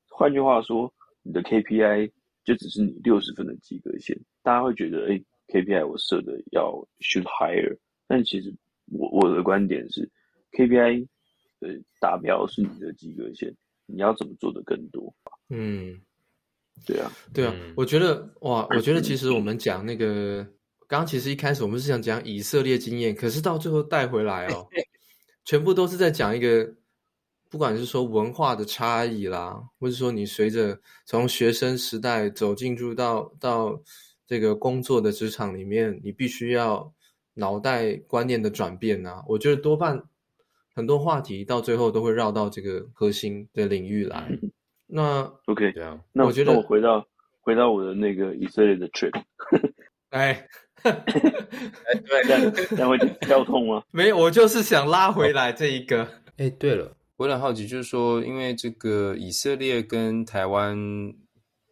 [0.10, 0.92] 换句话说，
[1.22, 2.12] 你的 KPI
[2.44, 4.20] 就只是你六十分的及格线。
[4.42, 8.52] 大家会觉得，哎，KPI 我设的要 shoot higher，但其实
[8.92, 10.10] 我我的观点是
[10.54, 11.08] ，KPI
[11.60, 13.56] 的达标是你的及格线，
[13.86, 15.14] 你要怎么做的更多？
[15.50, 16.00] 嗯，
[16.86, 20.46] 对啊，对啊，嗯、我觉得哇，我觉得其实我们讲那个。
[20.88, 24.68] 刚刚其实一开始我们是想讲以色列经验，可是到最后带回来哦，
[25.44, 26.76] 全部都是在讲一个，
[27.50, 33.82] 不管是说文化的差异啦，或者说你随着从学生时代走进入到到
[34.28, 36.94] 这个工作的职场里面，你必须要
[37.34, 39.24] 脑袋观念的转变呐。
[39.28, 40.04] 我觉得多半
[40.76, 44.30] 很多话题到最后都会绕到这个核心的领域来。
[44.86, 47.08] 那 OK，对啊，那我觉得我回到
[47.42, 49.14] 回到我的那个以色列的 trip，
[50.12, 50.48] 哎。
[50.86, 50.94] 哎，
[52.06, 53.82] 对，这样这样会跳痛吗？
[53.90, 56.08] 没有，我就是想拉回来这一个。
[56.38, 60.78] 哎，对了，我很好奇，就是说，因为这个以色列跟台湾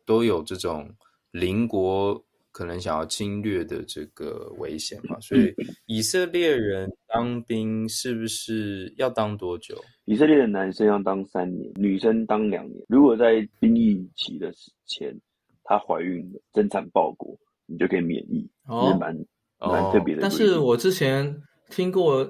[0.03, 0.95] 都有这种
[1.29, 5.53] 邻国可能想要侵略的这个危险嘛，所以
[5.87, 9.75] 以色列人当兵是不是要当多久？
[10.05, 12.81] 以色列的男生要当三年，女生当两年。
[12.87, 14.53] 如果在兵役期的
[14.85, 15.13] 前，
[15.65, 17.37] 她怀孕了，生产报国。
[17.65, 19.15] 你就可以免疫哦，蛮
[19.57, 20.21] 蛮特别的。
[20.21, 21.33] 但是我之前
[21.69, 22.29] 听过，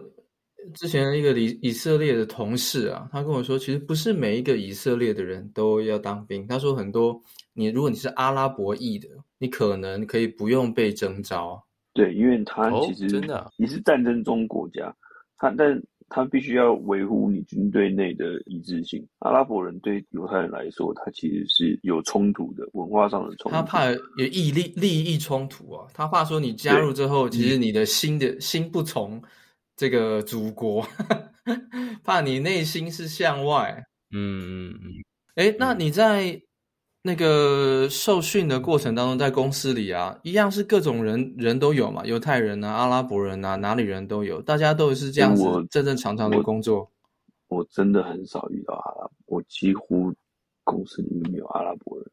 [0.75, 6.45] 之前一个以以色列的同事啊，他跟我说，其实不是每一个以色列的人都要当兵。
[6.45, 7.19] 他说很多，
[7.53, 9.09] 你如果你是阿拉伯裔的，
[9.43, 11.61] 你可能可以不用被征召。
[11.93, 14.95] 对，因为他其实真的你是战争中国家，
[15.37, 15.79] 他但。
[16.09, 19.03] 他必须要维护你军队内的一致性。
[19.19, 23.57] 阿拉伯人对犹太人来说，他其实是有冲突的，文化上的冲突。
[23.57, 29.19] 他怕有利利利益冲突啊，他怕说你加入之后，其实你的心的心不从
[29.75, 30.85] 这个祖国，
[32.03, 33.83] 怕你内心是向外。
[34.11, 34.91] 嗯嗯嗯。
[35.35, 36.39] 哎、欸，那你在？
[37.05, 46.89] 那个受训的过程当中，在公司里啊，一样是各种人人都有嘛，犹太人啊、阿拉伯人啊，哪里人都有，大家都是这样子正正常常的工作。
[47.49, 50.13] 我，我真的很少遇到阿拉伯，我几乎
[50.63, 52.07] 公司里面没有阿拉伯人，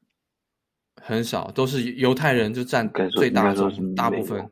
[1.01, 4.51] 很少，都是犹太人就占最大宗，大部分。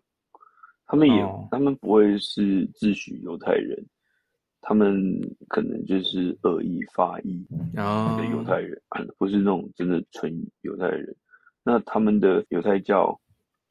[0.87, 3.85] 他们也，哦、他们不会是自诩犹太人，
[4.69, 7.43] 他们可能就是恶意发意
[7.73, 11.17] 的犹太人，哦、不是那种真的纯犹太人。
[11.63, 13.19] 那他们的犹太教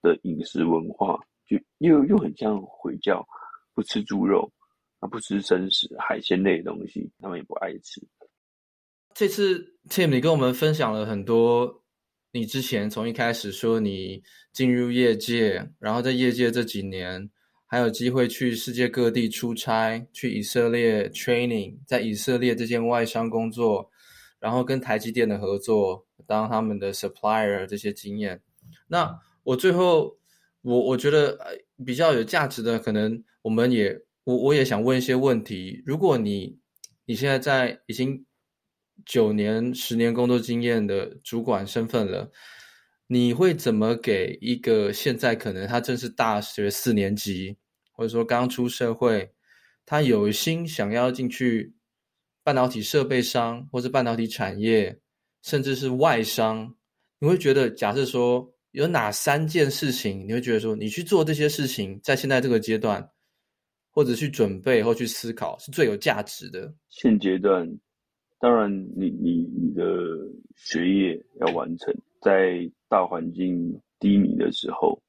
[0.02, 3.24] 的饮食文化，就又又很像回教，
[3.76, 4.52] 不吃猪肉，
[5.00, 8.02] 啊，不吃生食、海鲜类的东西，他们也不爱吃。
[9.14, 11.84] 这次 Tim，你跟我们分享了很多，
[12.32, 17.30] 你之前从一开始说你进入业界，然后在业界这几年。
[17.70, 23.92] 还有机会去世界各地出差，去以色列 training，在以色列这间外商工作，
[24.40, 28.42] 然后跟台积电的合作，当他们的 supplier 这些经验。
[28.88, 30.18] 那我最后，
[30.62, 31.38] 我我觉得
[31.86, 35.84] 比较有价值的，可能我们也我我也想问一些问题。
[35.86, 36.58] 如果你
[37.06, 38.26] 你现在在已经
[39.06, 42.32] 九年、十年工作经验的主管身份了。
[43.08, 47.56] 你会怎么给一个现在可能他正是大学四年级，
[47.94, 49.32] 或者说刚出社会，
[49.86, 51.74] 他有心想要进去
[52.44, 55.00] 半导体设备商，或是半导体产业，
[55.42, 56.76] 甚至是外商，
[57.20, 63.10] 你会觉得，假设说有哪三件事情，你会觉得说你去做这些事情，在现在这个阶段，
[63.92, 66.74] 或者去准备或去思考，是最有价值的？
[66.90, 67.66] 现阶段，
[68.40, 69.84] 当然你，你你的
[70.58, 71.96] 学业要完成。
[72.22, 75.02] 在大环境低迷的时候，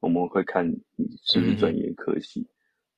[0.00, 2.40] 我们会看你是不是专业科系。
[2.40, 2.46] 嗯、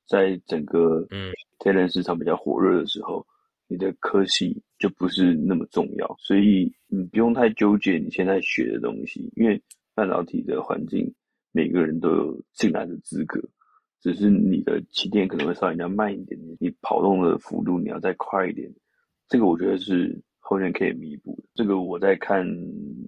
[0.07, 3.27] 在整个嗯天然市场比较火热的时候，
[3.69, 9.63] 你的科系就不是那么重要，所以你不用太纠结你现在学的东西，因为
[9.95, 11.15] 半导体的环境
[11.53, 13.41] 每个人都有进来的资格，
[14.01, 18.71] 只是你的起点可能会稍微要慢一点点，你跑动的幅度你要再快一点，
[19.29, 20.21] 这个我觉得是。
[20.45, 21.81] 后面可以弥补这个。
[21.81, 22.45] 我在看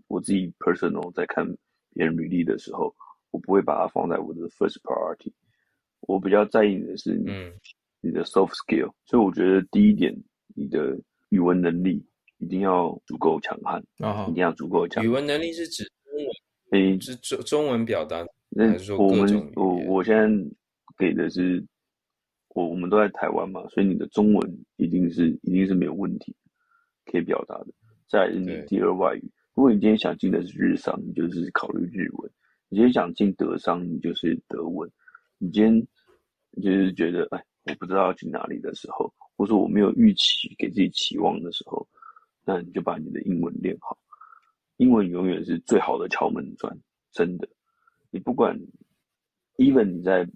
[0.08, 1.44] 我自己 personal，在看
[1.92, 2.94] 别人履历的时候，
[3.32, 5.32] 我不会把它放在我的 first priority。
[6.00, 7.52] 我比较在意的是你，嗯，
[8.00, 8.92] 你的 soft skill。
[9.04, 10.14] 所以我觉得第一点，
[10.54, 10.96] 你的
[11.30, 12.02] 语文能力
[12.38, 15.04] 一定要足够强悍啊，一定要足够强。
[15.04, 19.12] 语文能力是指中文，诶，是中中文表达，那说我
[19.56, 20.28] 我我现在
[20.96, 21.64] 给的是，
[22.50, 26.36] 我我们都在台湾嘛，所以你的中文一定是一定是没有问题。
[27.14, 27.66] 可以表达的，
[28.08, 29.22] 再来是你第二外语。
[29.54, 32.28] 如果你今天想进的是日商，你就是考虑日文；
[32.68, 34.90] 你今天想进德商，你就是德文。
[35.38, 35.86] 你今天
[36.60, 41.86] 就是觉得哎，我不知道要去哪里的时候，或者说我没有预期给自己期望的时候，
[42.44, 43.96] 那你就把你的英文练好。
[44.78, 46.76] 英文永远是最好的敲门砖，
[47.12, 47.48] 真的。
[48.10, 48.58] 你不管
[49.58, 50.28] ，even 你在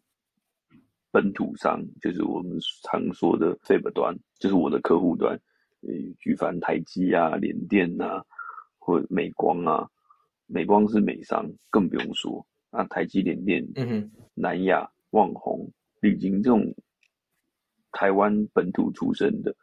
[1.11, 5.37] 本土上，就是我们常说的 Fab 端，就是我的客户端。
[5.81, 8.25] 呃，举凡台积啊、联电啊，
[8.79, 9.89] 或美光啊，
[10.47, 12.45] 美光是美商，更不用说。
[12.71, 13.65] 那台积、联电、
[14.35, 15.71] 南亚、旺宏、
[16.01, 16.75] 力晶这种
[17.93, 19.55] 台湾本土出身的，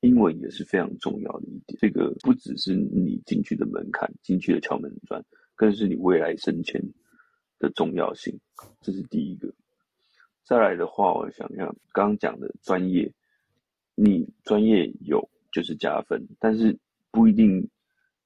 [0.00, 1.78] 英文也是非常重要的一点。
[1.78, 5.24] 这个不只是你进去的门槛、进去的敲门砖，
[5.54, 6.82] 更是你未来升迁
[7.60, 8.36] 的重要性。
[8.80, 9.54] 这是第一个。
[10.42, 13.10] 再来的话，我想想，刚刚讲的专业，
[13.94, 15.30] 你专业有。
[15.54, 16.76] 就是加分，但是
[17.12, 17.70] 不一定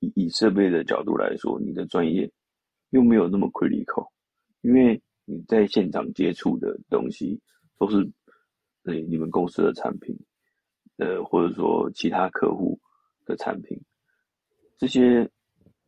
[0.00, 2.28] 以以设备的角度来说，你的专业
[2.88, 4.08] 又没有那么 critical，
[4.62, 7.38] 因为你在现场接触的东西
[7.78, 8.10] 都是
[8.82, 10.18] 你你们公司的产品，
[10.96, 12.80] 呃或者说其他客户
[13.26, 13.78] 的产品，
[14.78, 15.30] 这些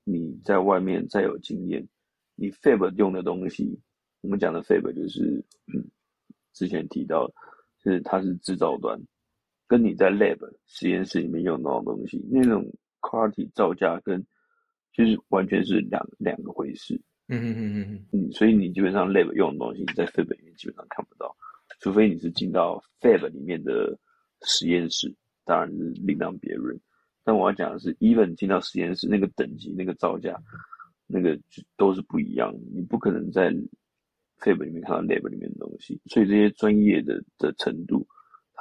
[0.04, 1.88] 你在外面再有经验，
[2.34, 3.80] 你 fab 用的东西，
[4.20, 5.82] 我们讲的 fab 就是嗯
[6.52, 7.26] 之前提到，
[7.82, 9.00] 就是它是制造端。
[9.70, 12.66] 跟你在 lab 实验室里面用到的东西，那种
[13.00, 14.20] quality 造价跟
[14.92, 17.00] 就是完全是两两个回事。
[17.28, 18.32] 嗯嗯嗯嗯嗯。
[18.32, 21.32] 所以你基本上 lab 用的东西，在 fab 里面基本上看不到，
[21.78, 23.96] 除非你是进到 fab 里面的
[24.42, 25.14] 实验室，
[25.44, 26.76] 当然是另当别论。
[27.22, 30.36] 但我要讲的是，even 进到实验室，那个等级、那个造价，
[31.06, 31.38] 那个
[31.76, 32.58] 都是不一样的。
[32.74, 33.52] 你不可能在
[34.40, 38.04] fab 里面看到 lab 里面的东西，所以这些专业的的程度。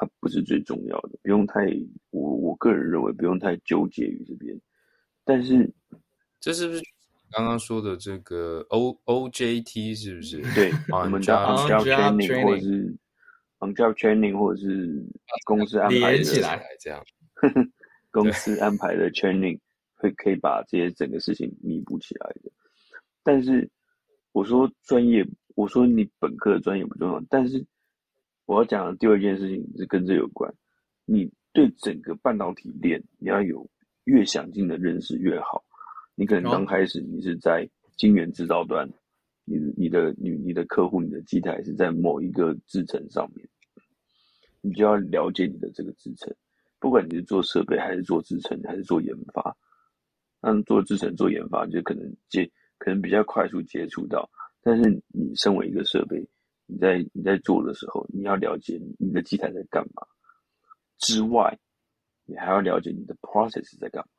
[0.02, 1.60] 它不是最重要的，不用太
[2.12, 4.58] 我我个人认为不用太纠结于这边，
[5.26, 5.70] 但是
[6.40, 6.82] 这是不是
[7.32, 10.42] 刚刚说的这个 O O J T 是不是？
[10.56, 12.96] 对， 我们叫 on job training 或者是
[13.60, 15.06] on job training 或者是
[15.44, 17.04] 公司安排的起来这样，
[18.10, 19.60] 公司安排的 training
[19.96, 22.50] 会可以把这些整个事情弥补起来的。
[23.22, 23.70] 但是
[24.32, 27.66] 我说专业，我说你本科的专业不重要，但是。
[28.50, 30.52] 我要讲的第二件事情是跟这有关，
[31.06, 33.70] 你对整个半导体链你要有
[34.06, 35.64] 越详尽的认识越好。
[36.16, 38.92] 你可能刚开始你是在晶圆制造端，
[39.46, 43.48] 你你的你你的客户你的机台是在某一个制程上面，
[44.62, 46.34] 你就要了解你的这个制程，
[46.80, 49.56] 不管你是做设备还是做制程还是做研发，
[50.42, 54.28] 那做制程做研发就可能接可能比较快速接触到，
[54.64, 56.28] 但是你身为一个设备，
[56.70, 60.06] 你在你在做的时候，你要了解你的机台在干嘛
[61.00, 61.58] 之外，
[62.26, 64.10] 你还要了解你的 process 在干嘛。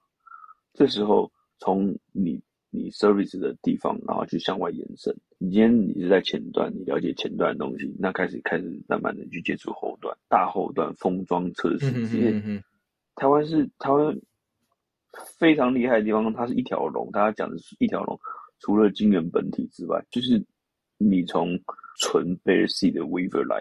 [0.73, 5.17] 这时候从你你 service 的地方，然后去向外延伸。
[5.39, 11.87] 你今天你是在前端，你了解前端的东西，那开始开始慢慢的去接触后端、大后端封装测试。
[12.17, 12.63] 因为
[13.15, 14.21] 台湾是台湾
[15.39, 17.11] 非常厉害的地方，它是一条龙。
[17.11, 18.19] 大家讲的是一条龙，
[18.59, 20.45] 除了晶圆本体之外，就是
[21.03, 21.59] 你从
[21.99, 23.59] 纯 bare C 的 wafer 来，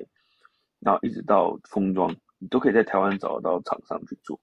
[0.80, 4.38] 然后一直到封装，你都可以在台湾找到厂商去做，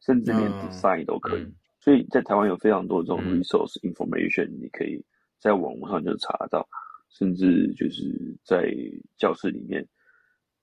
[0.00, 1.46] 甚至连 design 都可以。
[1.78, 5.00] 所以在台湾有非常多这种 resource information，、你可以
[5.38, 6.68] 在网络上就查到，
[7.10, 8.74] 甚至就是在
[9.16, 9.86] 教室里面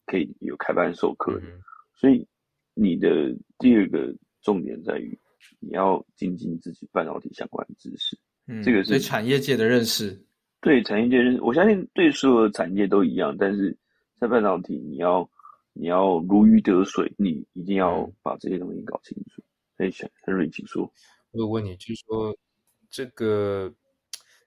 [0.05, 1.39] 可以有开班授课。
[1.41, 1.61] 嗯、
[1.95, 2.28] 所以
[2.74, 5.18] 你的第二个重点在于，
[5.61, 8.20] 你要精进自己半导体相关的知识。
[8.47, 10.22] 嗯，这个是对产业界的认识。
[10.64, 13.78] 对产业界认识，我相信对所有的产业都一样，但是
[14.20, 15.30] 在半导体，你要。
[15.76, 19.41] 你要如鱼得水，你一定要把这些东西搞清楚。
[19.78, 20.84] 哎、嗯，小 Henry，请说。
[21.32, 22.38] 我有问你，就是说，
[22.91, 23.74] 这个，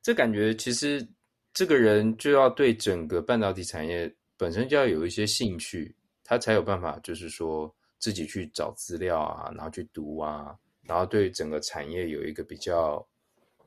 [0.00, 1.04] 这感觉其实
[1.52, 5.92] 这个人就要对整个半导体产业本身就要有一些兴趣，
[6.22, 13.04] 他才有办法，就是说自己去找资料啊，然后去读啊，然后对整个产业有一个比较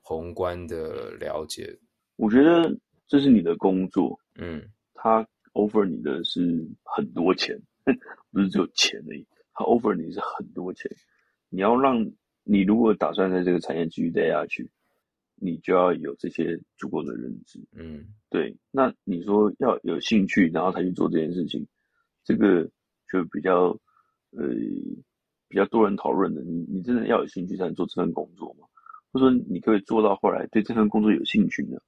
[0.02, 1.78] 宏观的了解。
[2.20, 4.62] 我觉得这是你的工作，嗯，
[4.94, 5.28] 他。
[5.54, 7.60] offer 你的是很多钱，
[8.32, 9.26] 不是只有钱而已。
[9.52, 10.90] 他 offer 你是很多钱，
[11.50, 12.00] 你要让
[12.44, 14.70] 你如果打算在这个产业继续待下去，
[15.36, 17.60] 你就要有这些足够的认知。
[17.74, 18.56] 嗯，对。
[18.72, 21.68] 那你说要有兴趣，然后才去做这件事情，
[22.24, 22.64] 这个
[23.12, 23.76] 就比较
[24.30, 24.48] 呃
[25.50, 26.42] 比较多人讨论的。
[26.44, 28.68] 你你真的要有兴趣才能做这份工作吗？
[29.12, 31.80] 或者说你可以做到后来对这份工作有兴趣呢？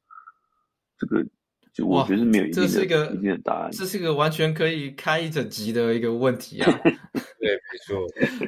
[1.02, 1.26] 这个。
[1.74, 6.70] 就我觉得是没有一定的，这是一个一定的答案，这是一个完全可以开一整集的一个问题啊。
[7.40, 8.06] 对，没错。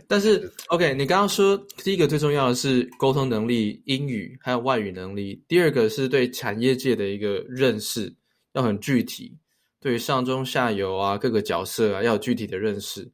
[0.10, 8.14] 但是，OK，你刚刚说第一个最重要的是沟通能力、英语还有外语能力，第二个是对产业界的一个认识
[8.56, 9.38] 要很具体，
[9.80, 13.10] 对于上中下游啊各个角色啊要有具体的认识。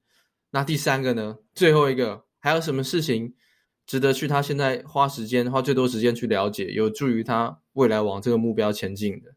[0.50, 1.38] 那第三个呢？
[1.54, 3.32] 最后一个还有什么事情
[3.90, 9.32] 值得去他现在花时间花最多时间去了解，有助于他未来往这个目标前进的？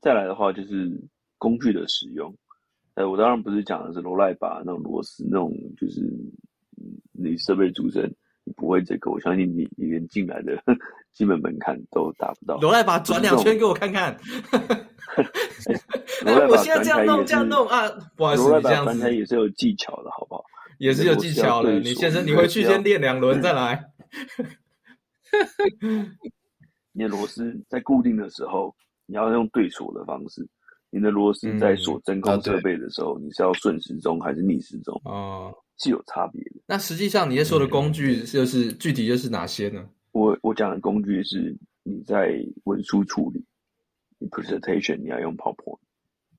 [0.00, 0.90] 再来的话就是
[1.36, 2.34] 工具的使用，
[2.94, 6.00] 呃，我当然不是讲的是罗赖把那种螺丝那种，就是
[7.12, 8.02] 你设备组成，
[8.44, 10.56] 你不会这个，我相信你你连进来的
[11.12, 12.56] 基本门槛都达不到。
[12.56, 14.18] 罗赖把转两圈给我看看，
[16.24, 20.42] 哎，我现在这样弄这样弄啊，不好意思，这样子也是有技巧的，好不好？
[20.78, 23.92] 也是有技巧的，你先生，你回去先练两轮再来。
[26.92, 28.74] 你的螺丝在固定的时候。
[29.10, 30.46] 你要用对锁的方式，
[30.90, 35.00] 你的螺丝在锁真空设备的时候，嗯啊、你是要顺时钟还是逆时钟？
[35.06, 36.56] 哦，是有差别的。
[36.66, 39.88] 那实际上你在说的工具就是、嗯、具体就是哪些呢？
[40.12, 43.42] 我我讲的工具是你在文书处理，
[44.18, 45.78] 你 presentation 你要用 PowerPoint。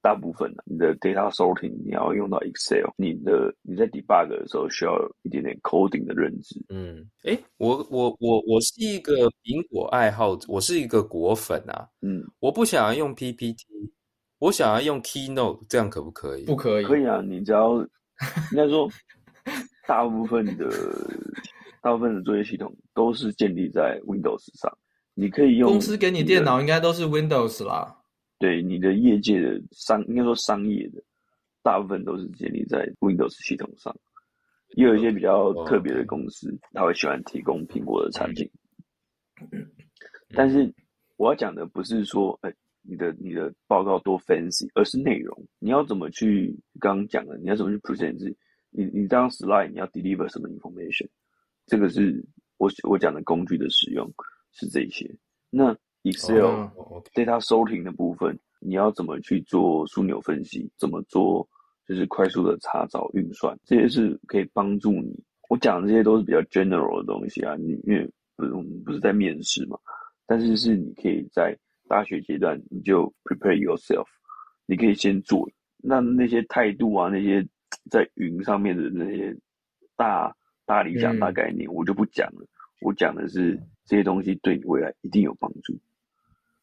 [0.02, 6.56] 大部分的你的 data sorting 你要用到 Excel，你的你在 debug 的时候需要有一点点 coding 的认知。
[6.70, 11.86] 嗯，哎，我我我我是一个苹果爱好者，我是一个果粉啊。
[12.02, 13.66] 嗯，我不想要用 PPT，
[14.40, 16.46] 我想要用 Keynote，这样可不可以？
[16.46, 16.86] 不可以。
[16.86, 17.78] 可以啊，你只要
[18.52, 18.90] 应该说，
[19.86, 20.70] 大部分的
[21.82, 24.72] 大部分的作业系统都是建立在 Windows 上，
[25.14, 27.98] 你可以用公司给你电脑应该都是 Windows 啦。
[28.40, 31.04] 对你的业界的商，应该说商业的，
[31.62, 33.94] 大部分都是建立在 Windows 系统上，
[34.78, 38.50] 也有一些比较特别的公司，他会喜欢提供苹果的产品。
[40.30, 40.74] 但是
[41.18, 48.38] 我要讲的不是说，哎，你的你的报告多 fancy，而是内容，你要怎么去刚刚讲的，你要怎么去 present 自己，
[48.70, 51.10] 你你当 slide 你要 deliver 什么 information，
[51.66, 52.26] 这个是
[52.56, 54.10] 我我讲的工具的使用
[54.54, 55.14] 是这些，
[55.50, 55.78] 那。
[56.04, 56.70] Excel
[57.14, 60.72] data sorting 的部分，你要怎么去做枢纽分析？
[60.78, 61.48] 怎么做
[61.88, 63.58] 就是快速的查找运算？
[63.66, 65.14] 这些是可以帮助你。
[65.50, 68.52] 我讲的这些都是比较 general 的东西啊，你因为不是
[68.86, 69.78] 不是在面试嘛，
[70.26, 74.06] 但是是你可以在大学阶段你就 prepare yourself，
[74.68, 75.50] 你可以先做。
[75.82, 77.46] 那那些态度啊，那些
[77.90, 79.36] 在云上面的那些
[79.96, 80.34] 大
[80.66, 82.46] 大理想、大概念，我就不讲了。
[82.82, 85.78] 我讲的是这些东西对你未来一定有帮助。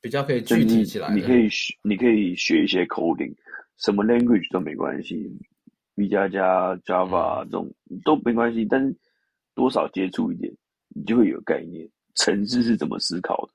[0.00, 3.34] 比较可以具体起来，你可以学，你可以学一些 coding，
[3.78, 5.30] 什么 language 都没关系。
[5.96, 7.74] V 加加、Java 这种
[8.04, 8.94] 都没关系，但是
[9.54, 10.52] 多少接触一点，
[10.88, 13.52] 你就会有概念，城市是怎么思考的，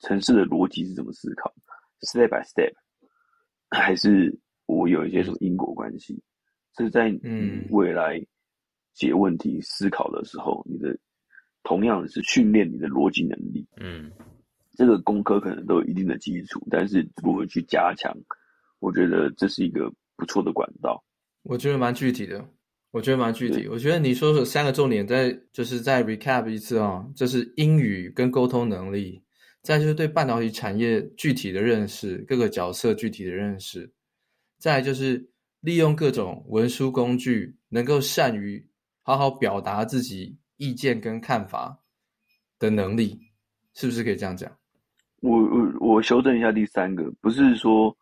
[0.00, 1.54] 城市的逻辑是怎么思考
[2.00, 2.72] ，step by step，
[3.68, 6.18] 还是我有一些什么因果关系，
[6.74, 7.66] 这是在嗯。
[7.70, 8.18] 未来
[8.94, 10.96] 解问题思考的时候，你的
[11.64, 14.10] 同样是训练你的逻辑能力，嗯，
[14.76, 18.12] 这个工科可能都有一定的基础，但是如何去加强，
[18.80, 21.02] 我觉得这是一个不错的管道。
[21.42, 22.44] 我觉得蛮具体的，
[22.90, 23.68] 我觉得蛮具体。
[23.68, 29.22] 我觉得你说说三个重点，再就是再 recap 一次啊、哦，就是英语跟沟通能力，
[29.62, 33.92] 再就是对半导体产业具体的认识，各个角色具体的认识，
[34.58, 38.66] 再就是利用各种文书工具，能够善于
[39.02, 41.84] 好好表达自己意见跟看法
[42.58, 43.20] 的能力，
[43.74, 44.50] 是不是可以这样讲？
[45.24, 47.96] 我我我修正一下第三个，不是说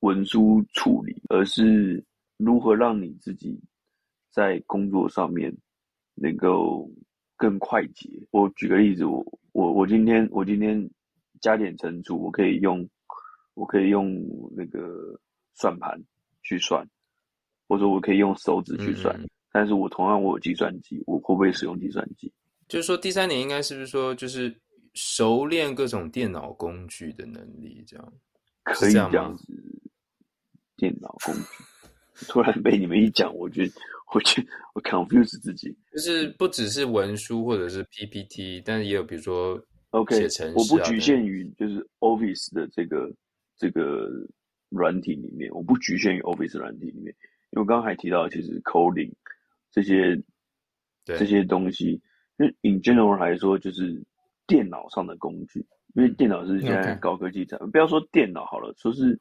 [0.00, 2.02] 文书处理，而是。
[2.36, 3.56] 如何让你自己
[4.32, 5.56] 在工作上面
[6.16, 6.90] 能够
[7.36, 8.10] 更快捷？
[8.32, 10.90] 我举个例子，我我我今天我今天
[11.40, 12.86] 加减乘除，我可以用
[13.54, 15.16] 我可以用那个
[15.54, 15.96] 算盘
[16.42, 16.84] 去算，
[17.68, 19.14] 或者我可以用手指去算。
[19.16, 22.30] 嗯、但是我同样我有计算机，我会不会使用计算机？
[22.66, 24.52] 就是说，第三点应该是不是说，就是
[24.94, 28.12] 熟练各种电脑工具的能力，这样
[28.62, 29.44] 可以这样子？
[30.76, 32.26] 电脑工具。
[32.28, 33.72] 突然被你们一讲，我觉得，
[34.14, 43.12] 我觉得我 confuse 自己，就是不只是文书或者是 PPT，但是也有比如说 OK，写程式啊，我不局限于就是 Office 的这个
[43.56, 44.08] 这个
[44.68, 47.06] 软体里面，我不局限于 Office 软体里面，
[47.50, 49.12] 因为我刚刚还提到其实 coding
[49.72, 50.16] 这些
[51.04, 52.00] 这些东西，
[52.38, 54.00] 因为 in general 来说就是
[54.46, 59.18] 电脑上的工具，因为电脑是现在高科技产.不要说电脑好了，说是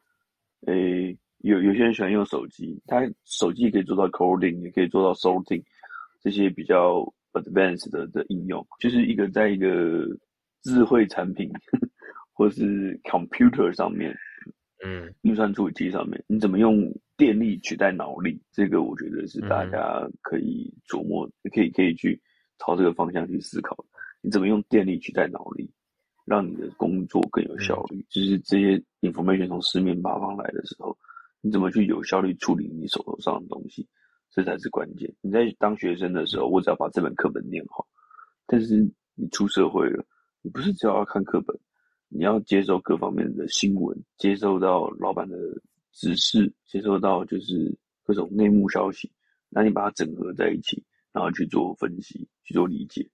[0.68, 1.18] 诶。
[1.40, 5.62] 有有些人喜欢用手机，他手机也可以做到 coding，也可以做到 sorting，
[6.22, 7.04] 这些比较
[7.34, 10.08] advanced 的的应用，就是一个在一个
[10.62, 11.52] 智慧产品
[12.32, 14.16] 或是 computer 上面，
[14.86, 18.42] 嗯，运算处理器上面，你怎么用电力取代脑力？
[18.54, 22.18] 这个我觉得是大家可以琢磨，嗯、可以可以去
[22.58, 23.76] 朝这个方向去思考。
[24.24, 25.70] 你怎么用电力取代脑力，
[26.26, 27.98] 让你的工作更有效率？
[28.00, 30.98] 嗯、就是这些 information 从四面八方来的时候。
[31.46, 33.86] 你怎么去有效率处理你手头上的东西，
[34.32, 35.14] 这才是关键。
[35.20, 37.86] 你在当学生的时候，我只要把这本课本念好。
[38.48, 40.06] 但是你出社会了，
[40.42, 41.54] 你不是只要看课本，
[42.08, 45.38] 你要接受各方面的新闻，接受到老板的
[45.92, 49.12] 指示，接受到就是各种内幕消息，
[49.50, 53.06] 那你把它整合在一起，然后去做分析，去做理解。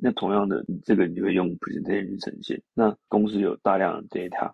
[0.00, 2.62] 那同样的，你这个你就会用 presentation 去呈现。
[2.72, 4.52] 那公司有大量的 data，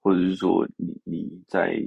[0.00, 1.80] 或者是说你你在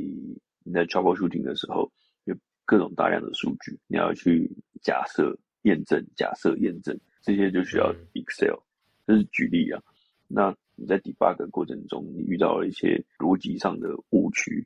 [0.63, 1.91] 你在 troubleshooting 的时候，
[2.23, 2.33] 有
[2.63, 4.49] 各种大量的数据，你要去
[4.81, 8.57] 假设、验证、假设、验证，这些就需要 Excel。
[9.05, 9.83] 这是举例啊。
[10.29, 14.65] 那你在 debug 过程中，你遇到了一些逻辑上的误区，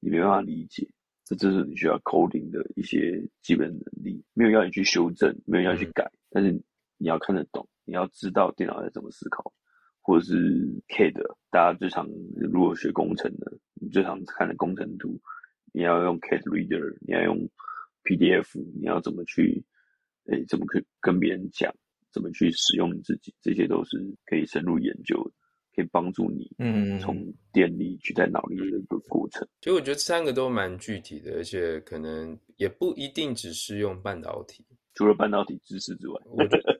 [0.00, 0.88] 你没办法理解，
[1.24, 4.20] 这这是你需要 coding 的一些基本能力。
[4.34, 6.50] 没有要你去修正，没有要去改，但是
[6.98, 9.50] 你要看得懂，你要知道电脑在怎么思考，
[10.02, 10.34] 或者是
[10.88, 11.14] CAD，
[11.50, 15.18] 大家最常如果学工程的，你最常看的工程图。
[15.72, 17.38] 你要用 CAD Reader，你要用
[18.04, 19.62] PDF，你要怎么去，
[20.24, 21.70] 诶、欸，怎么去跟别人讲，
[22.10, 25.32] 怎么去使用你自己，这些都是可以深入研究的，
[25.74, 27.22] 可以帮助你，嗯，从
[27.52, 29.46] 电力取代脑力的一个过程。
[29.60, 34.64] 其实我觉得三个都蛮具体的，而且可能也不一定只适用半导体。
[34.94, 36.75] 除了半导体知识之外，我觉得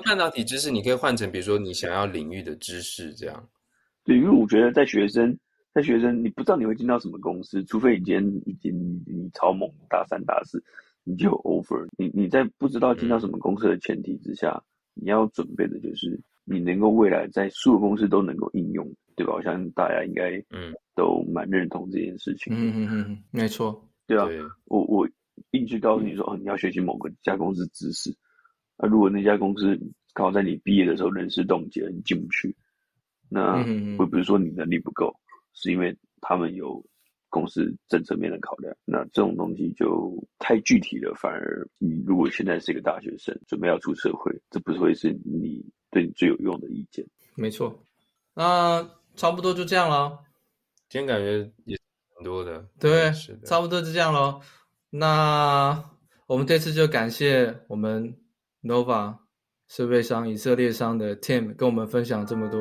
[0.00, 3.48] 半导体知识，你可以换成比如说你想要领域的知识，这样。
[4.04, 5.38] 对，因为我觉得在学生。
[5.74, 10.62] 在学生，你不知道你会进到什么公司，除非你今天已经你，你超猛，大三大四，
[11.02, 11.86] 你就有 offer。
[11.96, 14.50] 你你在不知道进到什么公司的前提之下，
[14.96, 18.86] 嗯、你要准备的就是你能够未来在所有公司都能够应用，
[19.16, 19.32] 对吧？
[19.32, 22.52] 我相信大家应该嗯都蛮认同这件事情。
[22.54, 24.26] 嗯嗯嗯，没错，对啊。
[24.26, 25.08] 对我我
[25.52, 28.14] 硬去告诉你说，哦，你要学习某个家公司知识，
[28.82, 29.78] 那、啊、如果那家公司
[30.12, 32.54] 刚好在你毕业的时候人事冻结，你进不去，
[33.28, 33.62] 那
[33.96, 35.14] 会不会说你能力不够？
[35.54, 36.84] 是因为他们有
[37.28, 41.14] 公司政策面的考量，那这种东西就太具体了。
[41.14, 47.06] 反而你如果现在是一个大学生，准备要出社会，这不是会是你对你最有用的意见。
[47.36, 47.84] 没错，
[48.34, 50.18] 那差不多就这样了。
[50.88, 51.78] 今天感觉也
[52.16, 54.40] 很多的，对，是的，差不多就这样喽。
[54.90, 55.90] 那
[56.26, 58.14] 我们这次就感谢我们
[58.62, 59.16] Nova
[59.68, 62.60] 设备商以色列商的 Tim 跟我们分享这么多。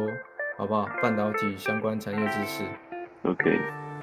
[0.57, 0.87] 好不好？
[1.01, 2.63] 半导体相关产业知识。
[3.23, 3.59] OK，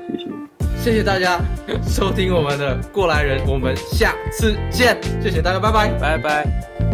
[0.08, 0.28] 谢谢。
[0.76, 1.38] 谢谢大家
[1.86, 5.00] 收听我们的过来人，我们下次见。
[5.22, 6.87] 谢谢大家，拜拜，拜拜。